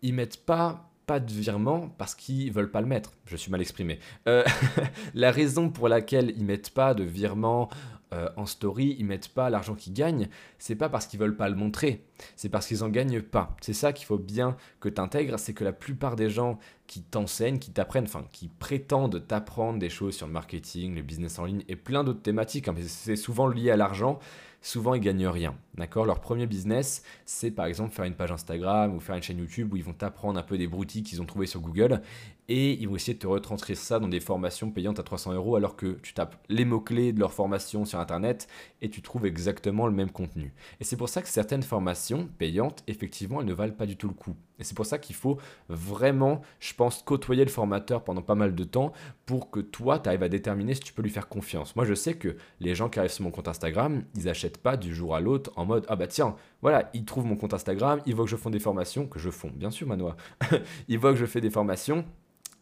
ils 0.02 0.14
mettent 0.14 0.46
pas 0.46 0.90
pas 1.06 1.20
de 1.20 1.32
virement 1.32 1.90
parce 1.98 2.16
qu'ils 2.16 2.52
veulent 2.52 2.72
pas 2.72 2.80
le 2.80 2.88
mettre. 2.88 3.12
Je 3.26 3.36
suis 3.36 3.52
mal 3.52 3.60
exprimé. 3.60 4.00
Euh, 4.28 4.44
la 5.14 5.32
raison 5.32 5.70
pour 5.70 5.90
laquelle 5.90 6.34
ils 6.38 6.46
mettent 6.46 6.70
pas 6.70 6.94
de 6.94 7.04
virement 7.04 7.70
euh, 8.14 8.30
en 8.38 8.46
story, 8.46 8.96
ils 9.00 9.06
mettent 9.06 9.30
pas 9.30 9.50
l'argent 9.50 9.74
qu'ils 9.74 9.94
gagnent, 9.94 10.28
c'est 10.60 10.76
pas 10.76 10.88
parce 10.88 11.08
qu'ils 11.08 11.20
veulent 11.20 11.36
pas 11.36 11.50
le 11.50 11.56
montrer, 11.56 12.06
c'est 12.36 12.50
parce 12.50 12.68
qu'ils 12.68 12.84
en 12.84 12.90
gagnent 12.90 13.22
pas. 13.22 13.56
C'est 13.62 13.74
ça 13.74 13.92
qu'il 13.92 14.06
faut 14.06 14.20
bien 14.20 14.56
que 14.80 14.88
tu 14.88 15.02
intègres, 15.02 15.40
c'est 15.40 15.54
que 15.54 15.64
la 15.64 15.74
plupart 15.74 16.16
des 16.16 16.30
gens 16.30 16.60
qui 16.86 17.02
t'enseignent, 17.02 17.58
qui 17.58 17.72
t'apprennent, 17.72 18.04
enfin 18.04 18.26
qui 18.32 18.50
prétendent 18.50 19.26
t'apprendre 19.28 19.80
des 19.80 19.90
choses 19.90 20.16
sur 20.16 20.28
le 20.28 20.34
marketing, 20.34 20.94
le 20.94 21.02
business 21.02 21.40
en 21.40 21.46
ligne 21.46 21.64
et 21.68 21.76
plein 21.76 22.04
d'autres 22.04 22.22
thématiques, 22.22 22.68
hein, 22.68 22.76
c'est 22.86 23.16
souvent 23.16 23.48
lié 23.48 23.72
à 23.72 23.78
l'argent, 23.78 24.20
souvent 24.64 24.96
ils 24.96 25.02
gagnent 25.02 25.28
rien. 25.28 25.56
D'accord? 25.76 26.06
Leur 26.06 26.20
premier 26.20 26.48
business, 26.48 27.04
c'est 27.26 27.52
par 27.52 27.68
exemple 27.68 27.94
faire 27.94 28.06
une 28.06 28.16
page 28.16 28.32
Instagram 28.32 28.96
ou 28.96 29.00
faire 29.00 29.16
une 29.16 29.22
chaîne 29.22 29.38
YouTube 29.38 29.74
où 29.74 29.78
ils 29.78 29.84
vont 29.84 29.94
t'apprendre 29.94 30.40
un 30.40 30.44
peu 30.44 30.58
des 30.58 30.68
broutilles 30.68 31.04
qu'ils 31.04 31.22
ont 31.22 31.26
trouvés 31.26 31.46
sur 31.46 31.62
Google 31.62 32.02
et 32.50 32.74
ils 32.74 32.88
vont 32.88 32.96
essayer 32.96 33.14
de 33.14 33.20
te 33.20 33.28
retranscrire 33.28 33.78
ça 33.78 34.00
dans 34.00 34.08
des 34.08 34.20
formations 34.20 34.72
payantes 34.72 35.00
à 35.00 35.04
300 35.04 35.34
euros 35.34 35.56
alors 35.56 35.76
que 35.76 36.00
tu 36.02 36.14
tapes 36.14 36.36
les 36.50 36.66
mots-clés 36.66 37.14
de 37.14 37.20
leur 37.20 37.34
formation 37.34 37.86
sur 37.86 38.00
Internet 38.00 38.48
et 38.82 38.90
tu 38.90 39.02
trouves 39.02 39.26
exactement 39.26 39.88
le 39.88 39.94
même 39.94 40.12
contenu. 40.12 40.54
Et 40.80 40.84
c'est 40.84 40.98
pour 40.98 41.10
ça 41.10 41.22
que 41.22 41.30
certaines 41.30 41.64
formations 41.64 42.28
payantes, 42.38 42.84
effectivement, 42.88 43.42
elles 43.42 43.48
ne 43.48 43.54
valent 43.54 43.74
pas 43.74 43.86
du 43.86 43.98
tout 43.98 44.08
le 44.08 44.14
coup. 44.14 44.36
Et 44.60 44.64
c'est 44.64 44.76
pour 44.76 44.86
ça 44.86 45.00
qu'il 45.00 45.16
faut 45.16 45.38
vraiment, 45.70 46.42
je 46.60 46.74
pense, 46.74 47.02
côtoyer 47.04 47.44
le 47.44 47.50
formateur 47.50 48.04
pendant 48.04 48.22
pas 48.22 48.36
mal 48.36 48.56
de 48.56 48.64
temps 48.64 48.94
pour 49.26 49.50
que 49.50 49.60
toi, 49.60 50.00
tu 50.00 50.10
arrives 50.10 50.24
à 50.24 50.30
déterminer 50.30 50.76
si 50.76 50.82
tu 50.82 50.94
peux 50.94 51.02
lui 51.02 51.10
faire 51.10 51.28
confiance. 51.28 51.76
Moi, 51.76 51.86
je 51.86 51.94
sais 51.94 52.16
que 52.16 52.36
les 52.60 52.76
gens 52.76 52.90
qui 52.90 53.00
arrivent 53.00 53.12
sur 53.12 53.24
mon 53.24 53.32
compte 53.32 53.48
Instagram, 53.48 54.04
ils 54.16 54.26
n'achètent 54.26 54.60
pas 54.60 54.78
du 54.78 54.94
jour 54.94 55.16
à 55.16 55.22
l'autre 55.22 55.52
en 55.56 55.66
mode 55.66 55.86
Ah 55.90 55.96
bah 55.96 56.08
tiens, 56.08 56.36
voilà, 56.62 56.90
ils 56.94 57.06
trouvent 57.06 57.26
mon 57.26 57.36
compte 57.36 57.54
Instagram, 57.54 58.02
ils 58.06 58.16
voient 58.16 58.26
que 58.26 58.32
je 58.32 58.36
fais 58.36 58.50
des 58.50 58.60
formations, 58.60 59.08
que 59.08 59.20
je 59.20 59.30
fais, 59.30 59.50
bien 59.50 59.72
sûr, 59.72 59.88
Manoa. 59.88 60.16
ils 60.88 61.00
voient 61.00 61.12
que 61.12 61.20
je 61.20 61.26
fais 61.26 61.42
des 61.42 61.50
formations 61.50 62.06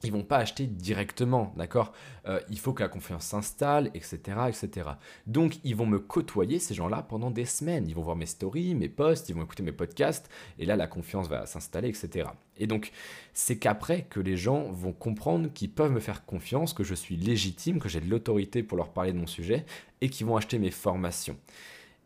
ils 0.04 0.12
vont 0.12 0.24
pas 0.24 0.38
acheter 0.38 0.68
directement, 0.68 1.54
d'accord? 1.58 1.94
Euh, 2.28 2.40
Il 2.50 2.60
faut 2.60 2.74
que 2.74 2.84
la 2.84 2.90
confiance 2.90 3.26
s'installe, 3.26 3.92
etc., 3.94 4.20
etc. 4.48 4.90
Donc, 5.28 5.60
ils 5.64 5.76
vont 5.76 5.86
me 5.86 6.00
côtoyer, 6.00 6.60
ces 6.60 6.74
gens-là, 6.74 7.02
pendant 7.04 7.32
des 7.32 7.46
semaines. 7.46 7.88
Ils 7.88 7.96
vont 7.96 8.02
voir 8.02 8.16
mes 8.16 8.26
stories, 8.26 8.76
mes 8.76 8.90
posts, 8.90 9.30
ils 9.30 9.36
vont 9.36 9.44
écouter 9.44 9.64
mes 9.64 9.72
podcasts, 9.72 10.30
et 10.60 10.66
là, 10.66 10.76
la 10.76 10.88
confiance 10.88 11.28
va 11.28 11.46
s'installer, 11.46 11.90
etc. 11.90 12.30
Et 12.58 12.68
donc, 12.68 12.92
c'est 13.34 13.58
qu'après 13.58 14.04
que 14.04 14.20
les 14.20 14.38
gens 14.38 14.72
vont 14.72 14.94
comprendre 14.94 15.52
qu'ils 15.54 15.72
peuvent 15.72 15.92
me 15.92 16.00
faire 16.00 16.26
confiance, 16.26 16.74
que 16.74 16.84
je 16.84 16.96
suis 16.96 17.16
légitime, 17.16 17.80
que 17.80 17.90
j'ai 17.90 18.02
de 18.02 18.10
l'autorité 18.10 18.64
pour 18.64 18.78
leur 18.78 18.90
parler 18.90 19.14
de 19.14 19.18
mon 19.18 19.28
sujet, 19.28 19.66
et 20.02 20.10
qu'ils 20.10 20.26
vont 20.28 20.38
acheter 20.38 20.60
mes 20.60 20.72
formations. 20.72 21.38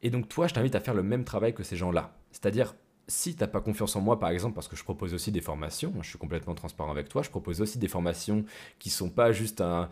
Et 0.03 0.09
donc, 0.09 0.29
toi, 0.29 0.47
je 0.47 0.53
t'invite 0.53 0.75
à 0.75 0.79
faire 0.79 0.93
le 0.93 1.03
même 1.03 1.23
travail 1.23 1.53
que 1.53 1.63
ces 1.63 1.75
gens-là. 1.75 2.13
C'est-à-dire, 2.31 2.75
si 3.07 3.35
tu 3.35 3.41
n'as 3.41 3.47
pas 3.47 3.61
confiance 3.61 3.95
en 3.95 4.01
moi, 4.01 4.19
par 4.19 4.29
exemple, 4.29 4.55
parce 4.55 4.67
que 4.67 4.75
je 4.75 4.83
propose 4.83 5.13
aussi 5.13 5.31
des 5.31 5.41
formations, 5.41 5.93
je 6.01 6.09
suis 6.09 6.17
complètement 6.17 6.55
transparent 6.55 6.91
avec 6.91 7.07
toi, 7.07 7.21
je 7.21 7.29
propose 7.29 7.61
aussi 7.61 7.77
des 7.77 7.87
formations 7.87 8.45
qui 8.79 8.89
sont 8.89 9.09
pas 9.09 9.31
juste 9.31 9.61
un, 9.61 9.89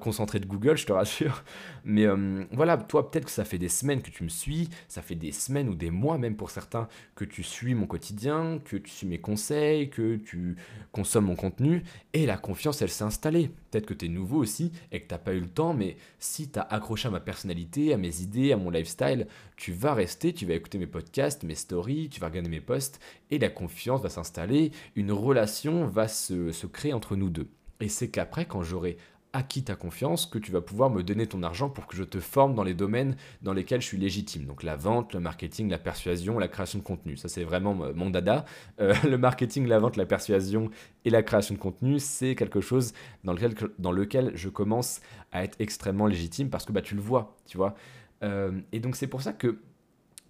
concentré 0.00 0.40
de 0.40 0.46
Google, 0.46 0.78
je 0.78 0.86
te 0.86 0.92
rassure. 0.92 1.44
Mais 1.84 2.06
euh, 2.06 2.44
voilà, 2.52 2.78
toi, 2.78 3.10
peut-être 3.10 3.26
que 3.26 3.30
ça 3.30 3.44
fait 3.44 3.58
des 3.58 3.68
semaines 3.68 4.00
que 4.00 4.10
tu 4.10 4.24
me 4.24 4.28
suis, 4.28 4.70
ça 4.88 5.02
fait 5.02 5.14
des 5.14 5.32
semaines 5.32 5.68
ou 5.68 5.74
des 5.74 5.90
mois 5.90 6.16
même 6.16 6.36
pour 6.36 6.50
certains 6.50 6.88
que 7.14 7.24
tu 7.24 7.42
suis 7.42 7.74
mon 7.74 7.86
quotidien, 7.86 8.60
que 8.64 8.76
tu 8.76 8.90
suis 8.90 9.06
mes 9.06 9.20
conseils, 9.20 9.90
que 9.90 10.16
tu 10.16 10.56
consommes 10.90 11.26
mon 11.26 11.36
contenu, 11.36 11.82
et 12.14 12.24
la 12.24 12.38
confiance, 12.38 12.80
elle 12.80 12.90
s'est 12.90 13.04
installée. 13.04 13.50
Peut-être 13.70 13.86
que 13.86 13.94
tu 13.94 14.06
es 14.06 14.08
nouveau 14.08 14.38
aussi 14.38 14.72
et 14.90 15.00
que 15.00 15.08
tu 15.08 15.14
n'as 15.14 15.18
pas 15.18 15.34
eu 15.34 15.40
le 15.40 15.48
temps, 15.48 15.74
mais 15.74 15.96
si 16.18 16.50
tu 16.50 16.58
as 16.58 16.62
accroché 16.62 17.08
à 17.08 17.10
ma 17.10 17.20
personnalité, 17.20 17.92
à 17.92 17.98
mes 17.98 18.20
idées, 18.22 18.52
à 18.52 18.56
mon 18.56 18.70
lifestyle, 18.70 19.26
tu 19.56 19.72
vas 19.72 19.94
rester, 19.94 20.32
tu 20.32 20.46
vas 20.46 20.54
écouter 20.54 20.78
mes 20.78 20.86
podcasts, 20.86 21.42
mes 21.42 21.54
stories, 21.54 22.08
tu 22.08 22.20
vas 22.22 22.28
regarder 22.28 22.50
mes 22.50 22.60
posts 22.60 23.00
et 23.30 23.38
la 23.38 23.50
confiance 23.50 24.02
va 24.02 24.08
s'installer, 24.08 24.72
une 24.96 25.12
relation 25.12 25.86
va 25.86 26.08
se, 26.08 26.52
se 26.52 26.66
créer 26.66 26.92
entre 26.92 27.16
nous 27.16 27.30
deux. 27.30 27.48
Et 27.80 27.88
c'est 27.88 28.08
qu'après, 28.08 28.44
quand 28.44 28.62
j'aurai 28.62 28.96
acquis 29.32 29.64
ta 29.64 29.74
confiance 29.74 30.26
que 30.26 30.38
tu 30.38 30.52
vas 30.52 30.60
pouvoir 30.60 30.90
me 30.90 31.02
donner 31.02 31.26
ton 31.26 31.42
argent 31.42 31.70
pour 31.70 31.86
que 31.86 31.96
je 31.96 32.04
te 32.04 32.20
forme 32.20 32.54
dans 32.54 32.62
les 32.62 32.74
domaines 32.74 33.16
dans 33.42 33.52
lesquels 33.52 33.80
je 33.80 33.86
suis 33.86 33.98
légitime. 33.98 34.44
Donc 34.44 34.62
la 34.62 34.76
vente, 34.76 35.14
le 35.14 35.20
marketing, 35.20 35.70
la 35.70 35.78
persuasion, 35.78 36.38
la 36.38 36.48
création 36.48 36.78
de 36.78 36.84
contenu. 36.84 37.16
Ça 37.16 37.28
c'est 37.28 37.44
vraiment 37.44 37.74
mon 37.74 38.10
dada. 38.10 38.44
Euh, 38.80 38.94
le 39.08 39.18
marketing, 39.18 39.66
la 39.66 39.78
vente, 39.78 39.96
la 39.96 40.06
persuasion 40.06 40.70
et 41.04 41.10
la 41.10 41.22
création 41.22 41.54
de 41.54 41.60
contenu, 41.60 41.98
c'est 41.98 42.34
quelque 42.34 42.60
chose 42.60 42.92
dans 43.24 43.32
lequel, 43.32 43.54
dans 43.78 43.92
lequel 43.92 44.32
je 44.34 44.48
commence 44.48 45.00
à 45.32 45.44
être 45.44 45.56
extrêmement 45.60 46.06
légitime 46.06 46.50
parce 46.50 46.64
que 46.64 46.72
bah, 46.72 46.82
tu 46.82 46.94
le 46.94 47.00
vois, 47.00 47.36
tu 47.46 47.56
vois. 47.56 47.74
Euh, 48.22 48.60
et 48.72 48.80
donc 48.80 48.96
c'est 48.96 49.08
pour 49.08 49.22
ça 49.22 49.32
que 49.32 49.58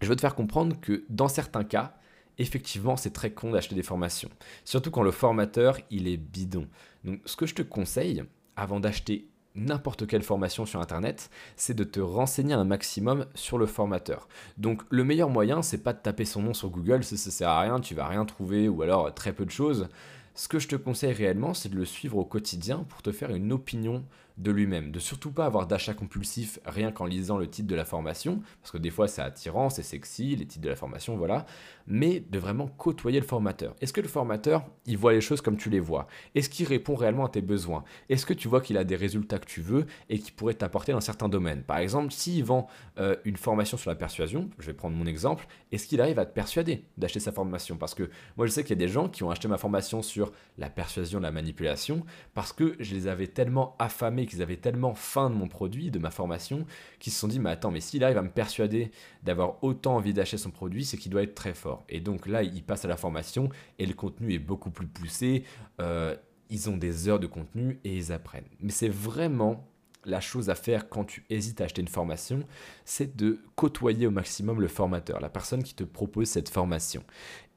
je 0.03 0.09
veux 0.09 0.17
te 0.17 0.21
faire 0.21 0.35
comprendre 0.35 0.79
que 0.81 1.05
dans 1.09 1.29
certains 1.29 1.65
cas, 1.65 1.95
effectivement, 2.39 2.97
c'est 2.97 3.13
très 3.13 3.31
con 3.31 3.51
d'acheter 3.51 3.75
des 3.75 3.83
formations. 3.83 4.31
Surtout 4.65 4.91
quand 4.91 5.03
le 5.03 5.11
formateur, 5.11 5.79
il 5.91 6.09
est 6.09 6.17
bidon. 6.17 6.67
Donc 7.05 7.21
ce 7.25 7.37
que 7.37 7.47
je 7.47 7.55
te 7.55 7.63
conseille, 7.63 8.25
avant 8.57 8.81
d'acheter 8.81 9.29
n'importe 9.55 10.07
quelle 10.07 10.23
formation 10.23 10.67
sur 10.67 10.81
Internet, 10.81 11.31
c'est 11.57 11.75
de 11.75 11.85
te 11.85 12.01
renseigner 12.01 12.55
un 12.55 12.65
maximum 12.65 13.27
sur 13.35 13.59
le 13.59 13.67
formateur. 13.67 14.29
Donc 14.59 14.83
le 14.91 15.05
meilleur 15.05 15.29
moyen, 15.29 15.63
c'est 15.63 15.83
pas 15.83 15.93
de 15.93 16.01
taper 16.01 16.25
son 16.25 16.43
nom 16.43 16.55
sur 16.55 16.71
Google, 16.71 17.05
ça, 17.05 17.17
ça 17.17 17.31
sert 17.31 17.49
à 17.49 17.61
rien, 17.61 17.81
tu 17.81 17.95
vas 17.95 18.07
rien 18.07 18.25
trouver 18.25 18.69
ou 18.69 18.83
alors 18.83 19.13
très 19.15 19.33
peu 19.33 19.45
de 19.45 19.51
choses. 19.51 19.89
Ce 20.35 20.49
que 20.49 20.59
je 20.59 20.69
te 20.69 20.77
conseille 20.77 21.13
réellement, 21.13 21.53
c'est 21.53 21.69
de 21.69 21.77
le 21.77 21.85
suivre 21.85 22.17
au 22.17 22.25
quotidien 22.25 22.87
pour 22.89 23.03
te 23.03 23.13
faire 23.13 23.31
une 23.31 23.53
opinion 23.53 24.05
de 24.39 24.51
lui-même, 24.51 24.91
de 24.91 24.99
surtout 24.99 25.31
pas 25.31 25.47
avoir 25.47 25.67
d'achat 25.67 25.95
compulsif 25.95 26.59
rien 26.65 26.93
qu'en 26.93 27.07
lisant 27.07 27.39
le 27.39 27.49
titre 27.49 27.69
de 27.69 27.75
la 27.75 27.85
formation, 27.85 28.43
parce 28.61 28.71
que 28.71 28.79
des 28.79 28.91
fois 28.91 29.09
c'est 29.09 29.23
attirant, 29.23 29.71
c'est 29.71 29.83
sexy, 29.83 30.37
les 30.37 30.47
titres 30.47 30.65
de 30.65 30.69
la 30.69 30.77
formation, 30.77 31.17
voilà, 31.17 31.47
mais 31.87 32.21
de 32.21 32.39
vraiment 32.39 32.67
côtoyer 32.67 33.21
le 33.21 33.27
formateur. 33.27 33.75
Est-ce 33.81 33.93
que 33.93 34.01
le 34.01 34.09
formateur, 34.09 34.65
il 34.87 34.97
voit 34.97 35.13
les 35.13 35.21
choses 35.21 35.41
comme 35.41 35.57
tu 35.57 35.71
les 35.71 35.81
vois? 35.81 36.07
Est-ce 36.35 36.49
qu'il 36.49 36.67
répond 36.67 36.95
réellement 36.95 37.27
à 37.27 37.29
tes 37.29 37.43
besoins? 37.43 37.85
Est-ce 38.09 38.27
que 38.27 38.35
tu 38.35 38.49
vois 38.49 38.61
qu'il 38.61 38.77
a 38.79 38.85
des 38.85 38.97
résultats 38.97 39.39
que 39.39 39.47
tu 39.47 39.61
veux 39.61 39.87
et 40.09 40.19
qui 40.19 40.33
pourrait 40.33 40.55
t'apporter 40.55 40.93
dans 40.93 41.01
certains 41.01 41.29
domaines? 41.29 41.63
Par 41.63 41.79
exemple, 41.79 42.13
s'il 42.13 42.45
vend 42.45 42.69
euh, 42.99 43.17
une 43.25 43.37
formation 43.37 43.77
sur 43.77 43.91
la 43.91 43.97
persuasion, 43.97 44.51
je 44.59 44.67
vais 44.67 44.75
prendre 44.75 44.97
mon 44.97 45.07
exemple, 45.07 45.47
est-ce 45.71 45.87
qu'il 45.87 46.01
arrive 46.01 46.19
à 46.19 46.27
te 46.27 46.33
persuader 46.33 46.85
d'acheter 46.97 47.21
sa 47.21 47.33
formation? 47.33 47.77
Parce 47.77 47.95
que 47.95 48.11
moi 48.37 48.47
je 48.47 48.53
sais 48.53 48.63
qu'il 48.63 48.71
y 48.71 48.81
a 48.83 48.87
des 48.87 48.93
gens 48.93 49.09
qui 49.09 49.25
ont 49.25 49.31
acheté 49.31 49.49
ma 49.49 49.59
formation 49.59 50.03
sur 50.03 50.33
la 50.59 50.71
persuasion, 50.71 51.21
la 51.21 51.33
manipulation, 51.33 52.05
parce 52.35 52.53
que 52.53 52.77
je 52.79 52.95
les 52.95 53.07
avais 53.07 53.27
tellement 53.27 53.77
affamés 53.79 54.22
qu'ils 54.27 54.43
avaient 54.43 54.57
tellement 54.57 54.95
faim 54.95 55.31
de 55.31 55.35
mon 55.35 55.49
produit, 55.49 55.91
de 55.91 55.99
ma 55.99 56.11
formation, 56.11 56.67
qu'ils 56.99 57.13
se 57.13 57.21
sont 57.21 57.29
dit, 57.29 57.41
mais 57.41 57.51
attends, 57.51 57.71
mais 57.71 57.81
s'il 57.81 58.05
arrive 58.05 58.19
à 58.19 58.23
me 58.23 58.31
persuader 58.31 58.91
d'avoir 59.23 59.63
autant 59.63 59.97
envie 59.97 60.15
d'acheter 60.15 60.39
son 60.39 60.51
produit, 60.51 60.85
c'est 60.85 60.97
qu'il 60.97 61.11
doit 61.11 61.23
être 61.23 61.35
très 61.35 61.55
fort. 61.55 61.85
Et 61.89 62.01
donc 62.01 62.27
là, 62.27 62.43
ils 62.43 62.63
passent 62.63 62.85
à 62.85 62.89
la 62.89 62.97
formation 62.97 63.49
et 63.79 63.87
le 63.87 63.95
contenu 63.95 64.33
est 64.33 64.39
beaucoup 64.39 64.71
plus 64.71 64.87
poussé. 64.87 65.45
Euh, 65.81 66.17
ils 66.51 66.69
ont 66.69 66.77
des 66.77 67.09
heures 67.09 67.21
de 67.21 67.27
contenu 67.27 67.81
et 67.85 67.97
ils 67.97 68.13
apprennent. 68.13 68.49
Mais 68.61 68.73
c'est 68.73 68.89
vraiment 68.89 69.67
la 70.05 70.21
chose 70.21 70.51
à 70.51 70.55
faire 70.55 70.89
quand 70.89 71.05
tu 71.05 71.25
hésites 71.31 71.61
à 71.61 71.65
acheter 71.65 71.81
une 71.81 71.89
formation, 71.89 72.45
c'est 72.85 73.17
de 73.17 73.41
côtoyer 73.55 74.07
au 74.07 74.11
maximum 74.11 74.61
le 74.61 74.69
formateur, 74.69 75.21
la 75.21 75.29
personne 75.29 75.63
qui 75.63 75.75
te 75.75 75.85
propose 75.85 76.29
cette 76.29 76.49
formation. 76.49 77.05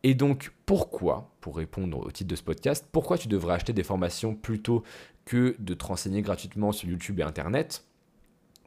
Et 0.07 0.13
donc, 0.13 0.51
pourquoi, 0.67 1.31
pour 1.41 1.57
répondre 1.57 1.97
au 1.97 2.11
titre 2.11 2.29
de 2.29 2.35
ce 2.35 2.43
podcast, 2.43 2.87
pourquoi 2.91 3.17
tu 3.17 3.27
devrais 3.27 3.55
acheter 3.55 3.73
des 3.73 3.81
formations 3.81 4.35
plutôt 4.35 4.83
que 5.25 5.55
de 5.57 5.73
te 5.73 5.83
renseigner 5.83 6.21
gratuitement 6.21 6.71
sur 6.71 6.87
YouTube 6.87 7.19
et 7.19 7.23
Internet? 7.23 7.83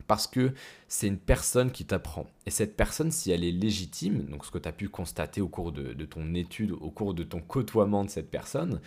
Parce 0.08 0.26
que 0.26 0.52
c'est 0.88 1.06
une 1.06 1.16
personne 1.16 1.70
qui 1.70 1.84
t'apprend. 1.84 2.26
Et 2.44 2.50
cette 2.50 2.76
personne, 2.76 3.12
si 3.12 3.30
elle 3.30 3.44
est 3.44 3.52
légitime, 3.52 4.24
donc 4.24 4.44
ce 4.44 4.50
que 4.50 4.58
tu 4.58 4.68
as 4.68 4.72
pu 4.72 4.88
constater 4.88 5.40
au 5.40 5.46
cours 5.46 5.70
de, 5.70 6.04
ton 6.06 6.34
étude, 6.34 6.72
au 6.72 6.90
cours 6.90 7.14
de 7.14 7.22
ton 7.22 7.40
côtoiement 7.40 8.02
de 8.02 8.10
cette 8.10 8.32
personne, 8.32 8.80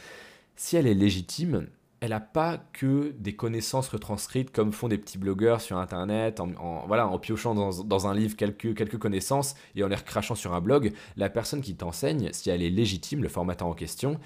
si 0.58 0.76
elle 0.76 0.88
est 0.88 0.94
légitime, 0.94 1.68
elle 2.02 2.10
n'a 2.10 2.20
pas 2.20 2.58
que 2.74 3.14
des 3.20 3.36
connaissances 3.36 3.88
retranscrites 3.88 4.52
comme 4.52 4.74
font 4.74 4.88
des 4.88 4.98
petits 4.98 5.20
blogueurs 5.20 5.62
sur 5.62 5.78
Internet, 5.78 6.40
en, 6.40 6.84
voilà, 6.88 7.08
en 7.08 7.20
piochant 7.20 7.54
dans, 7.54 8.08
un 8.08 8.16
livre 8.16 8.36
quelques, 8.36 8.98
connaissances 8.98 9.54
et 9.76 9.84
en 9.84 9.88
les 9.88 9.96
recrachant 9.96 10.34
sur 10.34 10.54
un 10.54 10.62
blog. 10.62 10.94
La 11.16 11.30
personne 11.30 11.62
qui 11.62 11.76
t'enseigne, 11.76 12.30
si 12.34 12.50
elle 12.50 12.64
est 12.64 12.72
légitime, 12.72 13.22
le 13.22 13.30
formateur 13.30 13.68
en 13.68 13.74
question, 13.74 14.20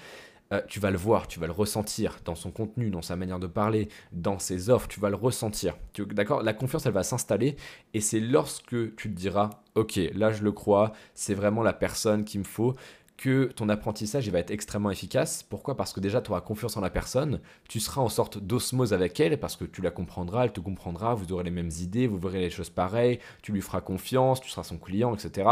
euh, 0.54 0.62
tu 0.68 0.80
vas 0.80 0.90
le 0.90 0.96
voir, 0.96 1.28
tu 1.28 1.38
vas 1.38 1.46
le 1.46 1.52
ressentir 1.52 2.18
dans 2.24 2.34
son 2.34 2.50
contenu, 2.50 2.88
dans 2.88 3.02
sa 3.02 3.14
manière 3.14 3.40
de 3.40 3.46
parler, 3.46 3.88
dans 4.10 4.38
ses 4.38 4.70
offres, 4.70 4.88
tu 4.88 4.98
vas 4.98 5.10
le 5.10 5.16
ressentir. 5.16 5.76
D'accord? 5.98 6.42
La 6.42 6.54
confiance, 6.54 6.86
elle 6.86 6.92
va 6.92 7.02
s'installer 7.02 7.56
et 7.92 8.00
c'est 8.00 8.20
lorsque 8.20 8.94
tu 8.96 9.10
te 9.10 9.14
diras, 9.14 9.50
ok, 9.74 10.00
là 10.14 10.32
je 10.32 10.42
le 10.44 10.52
crois, 10.52 10.92
c'est 11.14 11.34
vraiment 11.34 11.62
la 11.62 11.74
personne 11.74 12.24
qu'il 12.24 12.40
me 12.40 12.46
faut, 12.46 12.74
que 13.16 13.46
ton 13.46 13.68
apprentissage 13.68 14.28
va 14.28 14.38
être 14.38 14.50
extrêmement 14.50 14.90
efficace. 14.90 15.42
Pourquoi? 15.42 15.76
Parce 15.76 15.92
que 15.92 16.00
déjà 16.00 16.20
tu 16.20 16.30
auras 16.30 16.40
confiance 16.40 16.76
en 16.76 16.80
la 16.80 16.90
personne, 16.90 17.40
tu 17.68 17.80
seras 17.80 18.02
en 18.02 18.08
sorte 18.08 18.38
d'osmose 18.38 18.92
avec 18.92 19.18
elle 19.20 19.38
parce 19.38 19.56
que 19.56 19.64
tu 19.64 19.80
la 19.82 19.90
comprendras, 19.90 20.44
elle 20.44 20.52
te 20.52 20.60
comprendra, 20.60 21.14
vous 21.14 21.32
aurez 21.32 21.44
les 21.44 21.50
mêmes 21.50 21.70
idées, 21.80 22.06
vous 22.06 22.18
verrez 22.18 22.40
les 22.40 22.50
choses 22.50 22.70
pareilles, 22.70 23.18
tu 23.42 23.52
lui 23.52 23.62
feras 23.62 23.80
confiance, 23.80 24.40
tu 24.40 24.50
seras 24.50 24.64
son 24.64 24.78
client, 24.78 25.14
etc. 25.14 25.48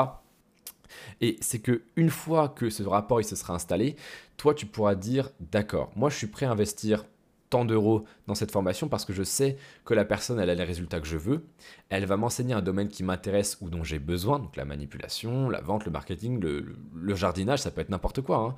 Et 1.21 1.37
c'est 1.41 1.61
que 1.61 1.83
une 1.97 2.11
fois 2.11 2.49
que 2.49 2.71
ce 2.71 2.83
rapport 2.83 3.21
il 3.21 3.25
se 3.25 3.37
sera 3.37 3.55
installé, 3.55 3.97
toi 4.37 4.55
tu 4.55 4.67
pourras 4.67 4.95
dire 4.95 5.31
d'accord, 5.41 5.91
moi 5.97 6.11
je 6.11 6.17
suis 6.17 6.27
prêt 6.27 6.47
à 6.47 6.51
investir 6.51 7.05
d'euros 7.63 8.05
dans 8.27 8.35
cette 8.35 8.51
formation 8.51 8.89
parce 8.89 9.05
que 9.05 9.13
je 9.13 9.23
sais 9.23 9.57
que 9.85 9.95
la 9.95 10.05
personne 10.05 10.41
elle 10.41 10.51
a 10.51 10.55
les 10.55 10.65
résultats 10.65 11.01
que 11.01 11.07
je 11.07 11.17
veux, 11.17 11.45
elle 11.91 12.07
va 12.07 12.17
m'enseigner 12.17 12.55
un 12.55 12.63
domaine 12.63 12.89
qui 12.89 13.05
m'intéresse 13.05 13.59
ou 13.61 13.71
dont 13.71 13.85
j'ai 13.85 14.01
besoin, 14.01 14.41
donc 14.41 14.57
la 14.57 14.65
manipulation, 14.65 15.49
la 15.49 15.61
vente, 15.61 15.85
le 15.85 15.93
marketing, 15.93 16.41
le, 16.41 17.15
jardinage, 17.15 17.61
ça 17.61 17.71
peut 17.71 17.81
être 17.81 17.91
n'importe 17.91 18.23
quoi. 18.23 18.39
Hein. 18.39 18.55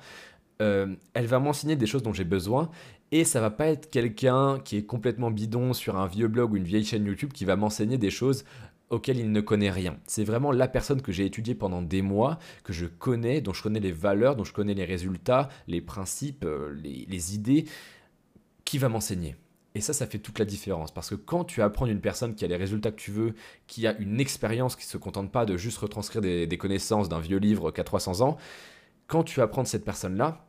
Euh, 0.59 0.95
elle 1.13 1.27
va 1.27 1.37
m'enseigner 1.37 1.75
des 1.75 1.85
choses 1.85 2.01
dont 2.01 2.13
j'ai 2.13 2.23
besoin 2.23 2.71
et 3.11 3.25
ça 3.25 3.39
va 3.39 3.51
pas 3.51 3.67
être 3.67 3.91
quelqu'un 3.91 4.59
qui 4.65 4.77
est 4.77 4.85
complètement 4.85 5.29
bidon 5.29 5.73
sur 5.73 5.97
un 5.97 6.07
vieux 6.07 6.27
blog 6.27 6.53
ou 6.53 6.57
une 6.57 6.63
vieille 6.63 6.83
chaîne 6.83 7.05
YouTube 7.05 7.31
qui 7.31 7.45
va 7.45 7.55
m'enseigner 7.55 7.99
des 7.99 8.09
choses 8.09 8.43
auquel 8.89 9.17
il 9.17 9.31
ne 9.31 9.41
connaît 9.41 9.69
rien. 9.69 9.97
C'est 10.07 10.23
vraiment 10.23 10.51
la 10.51 10.67
personne 10.67 11.01
que 11.01 11.11
j'ai 11.11 11.25
étudiée 11.25 11.55
pendant 11.55 11.81
des 11.81 12.01
mois, 12.01 12.39
que 12.63 12.73
je 12.73 12.85
connais, 12.85 13.41
dont 13.41 13.53
je 13.53 13.61
connais 13.61 13.79
les 13.79 13.91
valeurs, 13.91 14.35
dont 14.35 14.43
je 14.43 14.53
connais 14.53 14.73
les 14.73 14.85
résultats, 14.85 15.49
les 15.67 15.81
principes, 15.81 16.45
euh, 16.45 16.73
les, 16.81 17.35
idées, 17.35 17.65
qui 18.67 18.79
va 18.79 18.89
m'enseigner. 18.89 19.37
Et 19.75 19.79
ça, 19.79 19.93
ça 19.93 20.07
fait 20.07 20.19
toute 20.19 20.39
la 20.39 20.45
différence. 20.45 20.91
Parce 20.91 21.09
que 21.09 21.15
quand 21.15 21.45
tu 21.45 21.61
apprends 21.61 21.85
d'une 21.85 22.01
personne 22.01 22.35
qui 22.35 22.43
a 22.43 22.49
les 22.49 22.57
résultats 22.57 22.91
que 22.91 22.99
tu 22.99 23.11
veux, 23.11 23.33
qui 23.65 23.87
a 23.87 23.97
une 23.97 24.19
expérience, 24.19 24.75
qui 24.75 24.85
ne 24.85 24.89
se 24.89 24.97
contente 24.97 25.31
pas 25.31 25.45
de 25.45 25.55
juste 25.55 25.77
retranscrire 25.77 26.21
des, 26.21 26.57
connaissances 26.57 27.07
d'un 27.07 27.21
vieux 27.21 27.37
livre 27.37 27.71
qui 27.71 27.79
a 27.79 27.85
300 27.85 28.19
ans, 28.27 28.37
quand 29.07 29.23
tu 29.23 29.39
apprends 29.39 29.63
de 29.63 29.69
cette 29.69 29.85
personne-là, 29.85 30.45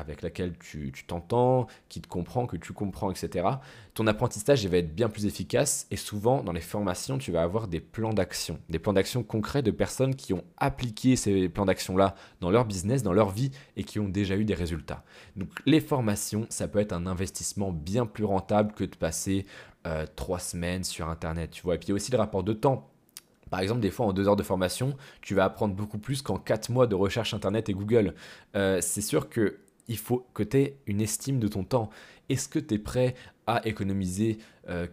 avec 0.00 0.22
laquelle 0.22 0.54
tu 0.58 0.92
t'entends, 1.06 1.66
qui 1.88 2.00
te 2.00 2.08
comprend, 2.08 2.46
que 2.46 2.56
tu 2.56 2.72
comprends, 2.72 3.10
etc., 3.10 3.46
ton 3.94 4.06
apprentissage 4.06 4.66
va 4.66 4.78
être 4.78 4.94
bien 4.94 5.08
plus 5.08 5.26
efficace 5.26 5.86
et 5.90 5.96
souvent 5.96 6.42
dans 6.42 6.52
les 6.52 6.60
formations, 6.60 7.18
tu 7.18 7.32
vas 7.32 7.42
avoir 7.42 7.68
des 7.68 7.80
plans 7.80 8.12
d'action, 8.12 8.58
des 8.68 8.78
plans 8.78 8.92
d'action 8.92 9.22
concrets 9.22 9.62
de 9.62 9.70
personnes 9.70 10.14
qui 10.14 10.32
ont 10.32 10.44
appliqué 10.56 11.16
ces 11.16 11.48
plans 11.48 11.66
d'action-là 11.66 12.14
dans 12.40 12.50
leur 12.50 12.64
business, 12.64 13.02
dans 13.02 13.12
leur 13.12 13.30
vie 13.30 13.50
et 13.76 13.84
qui 13.84 13.98
ont 13.98 14.08
déjà 14.08 14.36
eu 14.36 14.44
des 14.44 14.54
résultats. 14.54 15.04
Donc 15.36 15.48
les 15.66 15.80
formations, 15.80 16.46
ça 16.48 16.68
peut 16.68 16.78
être 16.78 16.92
un 16.92 17.06
investissement 17.06 17.72
bien 17.72 18.06
plus 18.06 18.24
rentable 18.24 18.72
que 18.72 18.84
de 18.84 18.96
passer 18.96 19.44
euh, 19.86 20.06
trois 20.16 20.38
semaines 20.38 20.84
sur 20.84 21.08
Internet, 21.08 21.50
tu 21.50 21.62
vois. 21.62 21.74
Et 21.74 21.78
puis 21.78 21.86
il 21.86 21.90
y 21.90 21.92
a 21.92 21.96
aussi 21.96 22.12
le 22.12 22.18
rapport 22.18 22.42
de 22.42 22.52
temps. 22.52 22.90
Par 23.50 23.60
exemple, 23.60 23.80
des 23.80 23.90
fois, 23.90 24.06
en 24.06 24.12
deux 24.12 24.28
heures 24.28 24.36
de 24.36 24.42
formation, 24.42 24.96
tu 25.20 25.34
vas 25.34 25.44
apprendre 25.44 25.74
beaucoup 25.74 25.98
plus 25.98 26.22
qu'en 26.22 26.36
quatre 26.36 26.70
mois 26.70 26.86
de 26.86 26.94
recherche 26.94 27.34
Internet 27.34 27.68
et 27.68 27.72
Google. 27.72 28.14
Euh, 28.54 28.80
c'est 28.80 29.00
sûr 29.00 29.28
que 29.28 29.58
il 29.90 29.98
faut 29.98 30.26
que 30.32 30.42
tu 30.42 30.56
aies 30.56 30.76
une 30.86 31.02
estime 31.02 31.38
de 31.38 31.48
ton 31.48 31.64
temps. 31.64 31.90
Est-ce 32.30 32.48
que 32.48 32.58
tu 32.58 32.74
es 32.74 32.78
prêt 32.78 33.14
à 33.46 33.66
économiser 33.66 34.38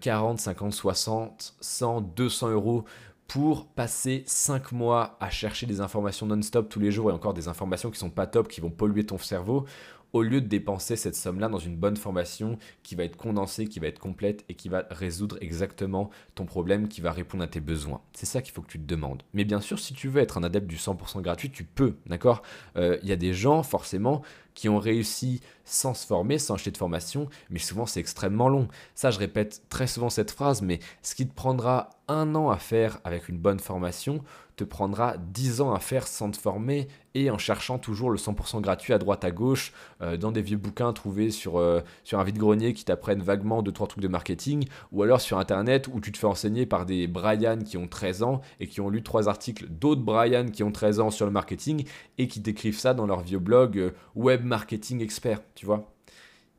40, 0.01 0.39
50, 0.39 0.73
60, 0.73 1.55
100, 1.61 2.01
200 2.01 2.49
euros 2.49 2.83
pour 3.27 3.67
passer 3.67 4.23
5 4.25 4.71
mois 4.71 5.17
à 5.19 5.29
chercher 5.29 5.65
des 5.65 5.81
informations 5.81 6.25
non-stop 6.25 6.67
tous 6.69 6.79
les 6.79 6.91
jours 6.91 7.11
et 7.11 7.13
encore 7.13 7.33
des 7.33 7.47
informations 7.47 7.91
qui 7.91 7.99
sont 7.99 8.09
pas 8.09 8.25
top, 8.25 8.47
qui 8.47 8.61
vont 8.61 8.71
polluer 8.71 9.05
ton 9.05 9.17
cerveau 9.17 9.65
au 10.13 10.21
lieu 10.23 10.41
de 10.41 10.47
dépenser 10.47 10.95
cette 10.95 11.15
somme-là 11.15 11.49
dans 11.49 11.59
une 11.59 11.75
bonne 11.75 11.97
formation 11.97 12.57
qui 12.83 12.95
va 12.95 13.03
être 13.03 13.17
condensée, 13.17 13.67
qui 13.67 13.79
va 13.79 13.87
être 13.87 13.99
complète 13.99 14.45
et 14.49 14.55
qui 14.55 14.69
va 14.69 14.85
résoudre 14.89 15.37
exactement 15.41 16.09
ton 16.35 16.45
problème, 16.45 16.87
qui 16.87 17.01
va 17.01 17.11
répondre 17.11 17.43
à 17.43 17.47
tes 17.47 17.59
besoins? 17.59 18.01
C'est 18.13 18.25
ça 18.25 18.41
qu'il 18.41 18.53
faut 18.53 18.61
que 18.61 18.71
tu 18.71 18.79
te 18.79 18.85
demandes. 18.85 19.23
Mais 19.33 19.43
bien 19.43 19.59
sûr, 19.59 19.79
si 19.79 19.93
tu 19.93 20.07
veux 20.07 20.21
être 20.21 20.37
un 20.37 20.43
adepte 20.43 20.67
du 20.67 20.77
100% 20.77 21.21
gratuit, 21.21 21.51
tu 21.51 21.63
peux, 21.63 21.95
d'accord? 22.05 22.41
Euh, 22.77 22.97
Il 23.03 23.09
y 23.09 23.11
a 23.11 23.17
des 23.17 23.33
gens, 23.33 23.63
forcément, 23.63 24.21
qui 24.57 24.69
ont 24.69 24.79
réussi 24.79 25.39
sans 25.65 25.93
se 25.93 26.07
former, 26.07 26.39
sans 26.39 26.55
acheter 26.55 26.71
de 26.71 26.77
formation, 26.77 27.29
mais 27.51 27.59
souvent 27.59 27.85
c'est 27.85 27.99
extrêmement 27.99 28.49
long. 28.49 28.67
Ça, 28.95 29.11
je 29.11 29.19
répète 29.19 29.61
très 29.69 29.85
souvent 29.85 30.09
cette 30.09 30.31
phrase, 30.31 30.63
mais 30.63 30.79
ce 31.03 31.13
qui 31.13 31.27
te 31.27 31.35
prendra 31.35 31.91
un 32.07 32.33
an 32.33 32.49
à 32.49 32.57
faire 32.57 32.99
avec 33.03 33.29
une 33.29 33.37
bonne 33.37 33.59
formation, 33.59 34.23
te 34.57 34.63
prendra 34.63 35.17
10 35.17 35.61
ans 35.61 35.73
à 35.73 35.79
faire 35.79 36.07
sans 36.07 36.31
te 36.31 36.37
former 36.37 36.87
et 37.13 37.29
en 37.29 37.37
cherchant 37.37 37.77
toujours 37.77 38.09
le 38.09 38.17
100% 38.17 38.59
gratuit 38.59 38.91
à 38.91 38.97
droite 38.97 39.23
à 39.23 39.29
gauche 39.31 39.71
euh, 40.01 40.17
dans 40.17 40.31
des 40.31 40.41
vieux 40.41 40.57
bouquins 40.57 40.91
trouvés 40.93 41.29
sur, 41.29 41.57
euh, 41.57 41.81
sur 42.03 42.19
un 42.19 42.23
vide-grenier 42.23 42.73
qui 42.73 42.83
t'apprennent 42.83 43.21
vaguement 43.21 43.61
2-3 43.61 43.87
trucs 43.87 44.03
de 44.03 44.07
marketing 44.07 44.67
ou 44.91 45.03
alors 45.03 45.21
sur 45.21 45.37
internet 45.37 45.87
où 45.93 46.01
tu 46.01 46.11
te 46.11 46.17
fais 46.17 46.25
enseigner 46.25 46.65
par 46.65 46.87
des 46.87 47.07
Brian 47.07 47.59
qui 47.59 47.77
ont 47.77 47.87
13 47.87 48.23
ans 48.23 48.41
et 48.59 48.67
qui 48.67 48.81
ont 48.81 48.89
lu 48.89 49.03
trois 49.03 49.29
articles 49.29 49.67
d'autres 49.69 50.01
Brian 50.01 50.47
qui 50.47 50.63
ont 50.63 50.71
13 50.71 50.99
ans 50.99 51.11
sur 51.11 51.27
le 51.27 51.31
marketing 51.31 51.87
et 52.17 52.27
qui 52.27 52.39
décrivent 52.39 52.79
ça 52.79 52.95
dans 52.95 53.05
leur 53.05 53.21
vieux 53.21 53.39
blog 53.39 53.77
euh, 53.77 53.91
web 54.15 54.43
marketing 54.43 55.01
expert, 55.01 55.39
tu 55.53 55.67
vois. 55.67 55.93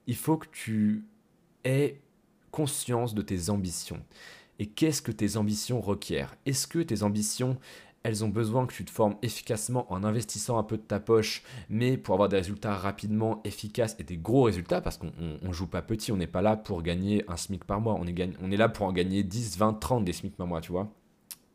Il 0.07 0.17
faut 0.17 0.37
que 0.37 0.47
tu 0.53 1.05
aies 1.65 2.01
conscience 2.53 3.15
de 3.15 3.23
tes 3.23 3.51
ambitions. 3.51 4.01
Et 4.59 4.67
qu'est-ce 4.67 5.03
que 5.03 5.13
tes 5.13 5.37
ambitions 5.37 5.81
requièrent? 5.81 6.35
Est-ce 6.45 6.67
que 6.67 6.81
tes 6.81 7.03
ambitions, 7.05 7.59
elles 8.09 8.25
ont 8.25 8.29
besoin 8.29 8.67
que 8.67 8.73
tu 8.73 8.87
te 8.87 8.91
formes 8.91 9.17
efficacement 9.21 9.93
en 9.93 10.03
investissant 10.03 10.59
un 10.59 10.63
peu 10.63 10.79
de 10.79 10.83
ta 10.83 10.99
poche, 10.99 11.43
mais 11.69 11.99
pour 11.99 12.15
avoir 12.15 12.31
des 12.31 12.39
résultats 12.39 12.75
rapidement 12.75 13.43
efficaces 13.45 13.97
et 13.99 14.03
des 14.03 14.17
gros 14.17 14.45
résultats, 14.45 14.81
parce 14.81 14.97
qu'on 14.97 15.13
ne 15.43 15.53
joue 15.53 15.67
pas 15.67 15.83
petit, 15.83 16.11
on 16.11 16.17
n'est 16.17 16.27
pas 16.27 16.41
là 16.41 16.57
pour 16.57 16.83
gagner 16.83 17.23
un 17.29 17.37
SMIC 17.37 17.65
par 17.65 17.83
mois, 17.83 17.99
on 18.01 18.07
est, 18.07 18.57
là 18.57 18.71
pour 18.71 18.87
en 18.87 18.93
gagner 18.95 19.23
10, 19.23 19.59
20, 19.59 19.75
30 19.75 20.05
des 20.07 20.15
SMIC 20.15 20.37
par 20.37 20.47
mois, 20.47 20.63
tu 20.63 20.73
vois. 20.73 20.89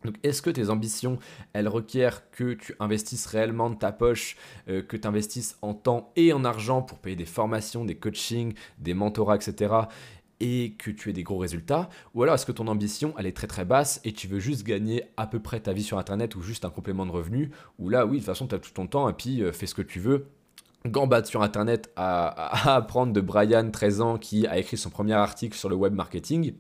Donc, 0.06 0.18
est-ce 0.22 0.42
que 0.42 0.50
tes 0.52 0.70
ambitions, 0.70 1.18
elles 1.54 1.70
requièrent 1.70 2.30
que 2.30 2.54
tu 2.54 2.76
investisses 2.80 3.26
réellement 3.26 3.70
de 3.70 3.76
ta 3.76 3.92
poche, 3.92 4.36
euh, 4.68 4.84
que 4.84 4.98
tu 4.98 5.08
investisses 5.08 5.58
en 5.62 5.74
temps 5.74 6.12
et 6.18 6.34
en 6.34 6.44
argent 6.44 6.82
pour 6.82 7.00
payer 7.00 7.16
des 7.16 7.26
formations, 7.26 7.86
des 7.86 7.96
coachings, 7.96 8.54
des 8.80 8.94
mentorats, 8.94 9.38
etc 9.38 9.86
et 10.44 10.74
que 10.78 10.92
tu 10.92 11.10
aies 11.10 11.14
des 11.14 11.24
gros 11.24 11.38
résultats 11.38 11.90
Ou 12.14 12.22
alors 12.22 12.36
est-ce 12.36 12.46
que 12.46 12.52
ton 12.52 12.68
ambition, 12.68 13.14
elle 13.18 13.26
est 13.26 13.36
très 13.36 13.48
très 13.48 13.64
basse 13.64 14.02
et 14.04 14.12
tu 14.12 14.28
veux 14.28 14.40
juste 14.40 14.66
gagner 14.66 15.06
à 15.16 15.26
peu 15.26 15.40
près 15.40 15.62
ta 15.62 15.72
vie 15.72 15.84
sur 15.84 15.98
Internet 15.98 16.36
ou 16.36 16.42
juste 16.42 16.66
un 16.66 16.70
complément 16.70 17.06
de 17.06 17.12
revenu 17.12 17.52
Ou 17.80 17.88
là, 17.88 18.06
oui, 18.06 18.14
de 18.14 18.18
toute 18.18 18.26
façon, 18.26 18.46
tu 18.48 18.54
as 18.54 18.60
tout 18.60 18.72
ton 18.72 18.86
temps 18.86 19.08
et 19.08 19.14
puis 19.14 19.42
euh, 19.42 19.54
fais 19.54 19.68
ce 19.68 19.74
que 19.74 19.82
tu 19.82 20.02
veux. 20.02 20.28
Gambade 20.86 21.26
sur 21.26 21.44
Internet 21.44 21.94
à, 21.96 22.74
apprendre 22.76 23.14
de 23.14 23.22
Brian, 23.22 23.72
13 23.72 24.02
ans, 24.02 24.18
qui 24.18 24.46
a 24.46 24.58
écrit 24.58 24.76
son 24.76 24.90
premier 24.90 25.14
article 25.14 25.58
sur 25.58 25.70
le 25.70 25.76
web 25.76 25.94
marketing. 25.94 26.56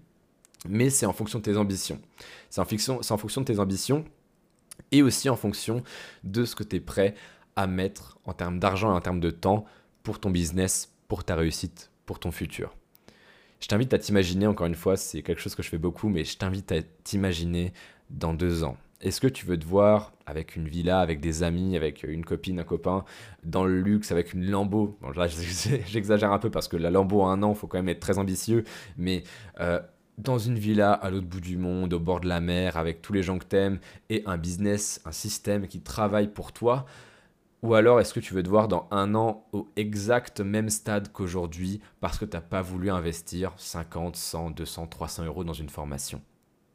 Mais 0.70 0.90
c'est 0.90 1.06
en 1.06 1.12
fonction 1.12 1.40
de 1.40 1.44
tes 1.44 1.58
ambitions. 1.58 2.00
C'est 2.50 2.62
en, 2.62 2.64
en 2.64 3.18
fonction 3.18 3.42
de 3.42 3.46
tes 3.46 3.60
ambitions 3.60 4.06
et 4.94 5.02
aussi 5.02 5.30
en 5.30 5.36
fonction 5.36 5.84
de 6.24 6.46
ce 6.46 6.56
que 6.56 6.64
tu 6.64 6.78
es 6.78 6.80
prêt 6.80 7.16
à 7.58 7.68
mettre 7.68 8.18
en 8.24 8.32
termes 8.32 8.60
d'argent 8.60 8.94
et 8.94 8.96
en 8.96 9.02
termes 9.02 9.20
de 9.20 9.30
temps 9.30 9.66
pour 10.04 10.22
ton 10.22 10.30
business, 10.30 10.90
pour 11.10 11.26
ta 11.26 11.36
réussite, 11.36 11.92
pour 12.06 12.20
ton 12.20 12.32
futur. 12.32 12.74
Je 13.64 13.70
t'invite 13.70 13.94
à 13.94 13.98
t'imaginer, 13.98 14.46
encore 14.46 14.68
une 14.68 14.76
fois, 14.76 14.98
c'est 14.98 15.22
quelque 15.22 15.40
chose 15.40 15.56
que 15.56 15.64
je 15.64 15.70
fais 15.70 15.78
beaucoup, 15.78 16.10
mais 16.10 16.26
je 16.26 16.38
t'invite 16.38 16.70
à 16.74 16.82
t'imaginer 17.06 17.72
dans 18.10 18.34
deux 18.34 18.66
ans. 18.66 18.76
Est-ce 19.00 19.22
que 19.22 19.28
tu 19.28 19.46
veux 19.46 19.58
te 19.58 19.66
voir 19.66 20.12
avec 20.26 20.58
une 20.58 20.68
villa, 20.68 21.00
avec 21.00 21.22
des 21.22 21.44
amis, 21.44 21.78
avec 21.78 22.04
une 22.04 22.26
copine, 22.26 22.60
un 22.60 22.66
copain, 22.66 23.06
dans 23.46 23.64
le 23.64 23.80
luxe, 23.80 24.12
avec 24.12 24.34
une 24.34 24.52
là, 24.52 25.28
j'exagère 25.88 26.34
un 26.34 26.40
peu 26.40 26.50
parce 26.50 26.68
que 26.68 26.76
la 26.76 26.92
Lambo 26.92 27.24
à 27.24 27.30
un 27.30 27.42
an, 27.42 27.54
il 27.54 27.56
faut 27.56 27.68
quand 27.68 27.78
même 27.78 27.88
être 27.88 28.02
très 28.02 28.18
ambitieux, 28.18 28.66
mais 28.98 29.24
euh, 29.62 29.80
dans 30.18 30.38
une 30.38 30.60
villa 30.60 30.92
à 30.92 31.10
l'autre 31.10 31.28
bout 31.28 31.40
du 31.40 31.56
monde, 31.56 31.94
au 31.94 32.02
bord 32.02 32.20
de 32.20 32.28
la 32.28 32.42
mer, 32.42 32.76
avec 32.76 33.02
tous 33.02 33.14
les 33.14 33.24
gens 33.24 33.40
que 33.40 33.46
t'aimes, 33.46 33.80
et 34.10 34.24
un 34.26 34.38
business, 34.38 35.00
un 35.06 35.14
système 35.14 35.68
qui 35.68 35.80
travaille 35.80 36.28
pour 36.28 36.52
toi 36.52 36.86
ou 37.64 37.74
alors 37.74 38.02
est-ce 38.02 38.14
que 38.14 38.20
tu 38.20 38.34
veux 38.34 38.44
te 38.44 38.50
voir 38.50 38.68
dans 38.68 38.88
un 38.92 39.16
an 39.16 39.48
au 39.54 39.70
exact 39.78 40.42
même 40.42 40.70
stade 40.70 41.12
qu'aujourd'hui 41.12 41.82
parce 42.02 42.20
que 42.20 42.26
tu 42.26 42.36
n'as 42.36 42.42
pas 42.42 42.62
voulu 42.62 42.92
investir 42.92 43.54
50, 43.56 44.18
100, 44.18 44.52
200, 44.52 44.88
300 44.88 45.26
euros 45.26 45.46
dans 45.46 45.54
une 45.54 45.70
formation? 45.70 46.22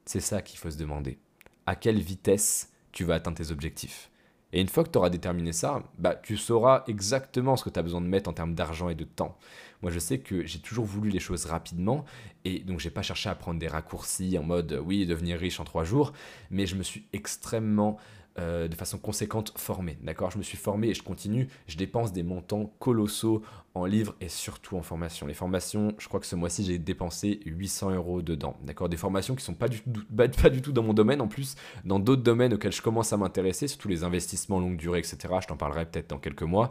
C'est 0.07 0.21
ça 0.21 0.41
qu'il 0.41 0.59
faut 0.59 0.71
se 0.71 0.79
demander. 0.79 1.19
À 1.67 1.77
quelle 1.77 2.01
vitesse 2.01 2.73
tu 2.91 3.05
vas 3.05 3.17
atteindre 3.17 3.37
tes 3.37 3.53
objectifs? 3.53 4.11
Et 4.55 4.63
une 4.63 4.69
fois 4.69 4.83
que 4.83 4.89
tu 4.89 4.97
auras 4.97 5.11
déterminé 5.11 5.53
ça, 5.53 5.83
bah, 5.99 6.15
tu 6.15 6.39
sauras 6.39 6.85
exactement 6.87 7.57
ce 7.57 7.65
que 7.65 7.71
tu 7.71 7.79
as 7.79 7.83
besoin 7.83 8.01
de 8.01 8.07
mettre 8.07 8.31
en 8.31 8.33
termes 8.33 8.55
d'argent 8.55 8.89
et 8.89 8.95
de 8.95 9.05
temps. 9.05 9.37
Moi, 9.83 9.93
je 9.93 9.99
sais 9.99 10.21
que 10.21 10.47
j'ai 10.47 10.59
toujours 10.59 10.87
voulu 10.87 11.11
les 11.11 11.21
choses 11.21 11.45
rapidement 11.45 12.07
et 12.47 12.61
donc 12.61 12.81
j'ai 12.81 12.89
pas 12.89 13.03
cherché 13.03 13.29
à 13.29 13.35
prendre 13.35 13.61
des 13.61 13.69
raccourcis 13.69 14.39
en 14.39 14.43
mode 14.43 14.81
oui, 14.85 15.05
devenir 15.05 15.39
riche 15.39 15.61
en 15.61 15.65
trois 15.65 15.85
jours, 15.85 16.15
mais 16.51 16.65
je 16.65 16.77
me 16.77 16.83
suis 16.83 17.07
extrêmement 17.13 17.99
euh, 18.39 18.69
de 18.69 18.75
façon 18.77 18.99
conséquente 18.99 19.53
formé. 19.57 19.99
D'accord? 20.03 20.31
Je 20.31 20.39
me 20.39 20.43
suis 20.43 20.57
formé 20.57 20.89
et 20.89 20.95
je 20.95 21.03
continue. 21.03 21.49
Je 21.67 21.77
dépense 21.77 22.13
des 22.13 22.23
montants 22.23 22.73
colossaux 22.79 23.43
en 23.75 23.85
livres 23.85 24.15
et 24.21 24.29
surtout 24.29 24.77
en 24.77 24.83
formation. 24.83 25.27
Les 25.27 25.35
formations, 25.35 25.95
je 25.99 26.07
crois 26.07 26.21
que 26.21 26.27
ce 26.27 26.37
mois-ci, 26.37 26.65
j'ai 26.65 26.79
dépensé 26.79 27.41
800 27.47 27.91
euros 27.93 28.23
dedans. 28.23 28.57
D'accord? 28.63 28.89
Des 28.89 28.97
formations 28.97 29.35
qui 29.35 29.45
sont 29.45 29.55
pas 29.55 29.69
du, 29.69 29.81
tout, 29.81 30.05
pas 30.15 30.51
du 30.51 30.63
tout 30.63 30.73
dans 30.73 30.83
mon 30.85 30.95
domaine. 30.95 31.21
En 31.21 31.27
plus, 31.27 31.57
dans 31.85 31.99
d'autres 31.99 32.23
domaines 32.23 32.55
auxquels 32.55 32.73
je 32.73 32.83
commence 32.83 33.13
à 33.13 33.17
m'intéresser, 33.17 33.67
surtout 33.67 33.89
les 33.89 34.05
investissements 34.05 34.61
longue 34.61 34.77
durée, 34.77 35.01
etc. 35.01 35.19
Je 35.43 35.49
t'en 35.49 35.57
parlerai 35.57 35.87
peut-être 35.87 36.11
dans 36.11 36.19
quelques 36.19 36.43
mois. 36.43 36.71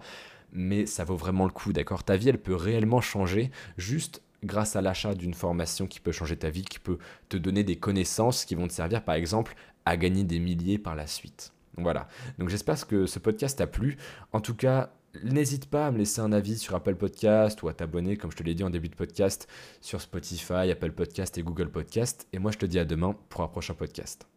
Mais 0.53 0.85
ça 0.85 1.03
vaut 1.03 1.17
vraiment 1.17 1.43
le 1.43 1.51
coup, 1.51 1.73
d'accord? 1.73 2.03
Ta 2.03 2.15
vie, 2.15 2.29
elle 2.29 2.41
peut 2.41 2.55
réellement 2.55 3.01
changer 3.01 3.51
juste 3.77 4.21
grâce 4.43 4.77
à 4.77 4.81
l'achat 4.81 5.15
d'une 5.15 5.33
formation 5.33 5.87
qui 5.87 5.99
peut 5.99 6.13
changer 6.13 6.37
ta 6.37 6.49
vie, 6.49 6.63
qui 6.63 6.79
peut 6.79 6.97
te 7.27 7.35
donner 7.35 7.63
des 7.65 7.75
connaissances 7.75 8.45
qui 8.45 8.55
vont 8.55 8.67
te 8.67 8.73
servir, 8.73 9.03
par 9.03 9.15
exemple, 9.15 9.55
à 9.85 9.97
gagner 9.97 10.23
des 10.23 10.39
milliers 10.39 10.77
par 10.77 10.95
la 10.95 11.07
suite. 11.07 11.51
Voilà. 11.77 12.07
Donc 12.39 12.49
j'espère 12.49 12.85
que 12.87 13.05
ce 13.05 13.19
podcast 13.19 13.57
t'a 13.57 13.67
plu. 13.67 13.97
En 14.31 14.41
tout 14.41 14.55
cas, 14.55 14.91
n'hésite 15.23 15.69
pas 15.69 15.87
à 15.87 15.91
me 15.91 15.97
laisser 15.97 16.21
un 16.21 16.31
avis 16.31 16.57
sur 16.57 16.75
Apple 16.75 16.95
Podcast 16.95 17.61
ou 17.63 17.67
à 17.67 17.73
t'abonner, 17.73 18.17
comme 18.17 18.31
je 18.31 18.37
te 18.37 18.43
l'ai 18.43 18.55
dit 18.55 18.63
en 18.63 18.69
début 18.69 18.89
de 18.89 18.95
podcast, 18.95 19.47
sur 19.81 20.01
Spotify, 20.01 20.71
Apple 20.71 20.91
Podcast 20.91 21.37
et 21.37 21.43
Google 21.43 21.69
Podcast. 21.69 22.27
Et 22.33 22.39
moi, 22.39 22.51
je 22.51 22.57
te 22.57 22.65
dis 22.65 22.79
à 22.79 22.85
demain 22.85 23.15
pour 23.29 23.41
un 23.41 23.47
prochain 23.47 23.73
podcast. 23.73 24.27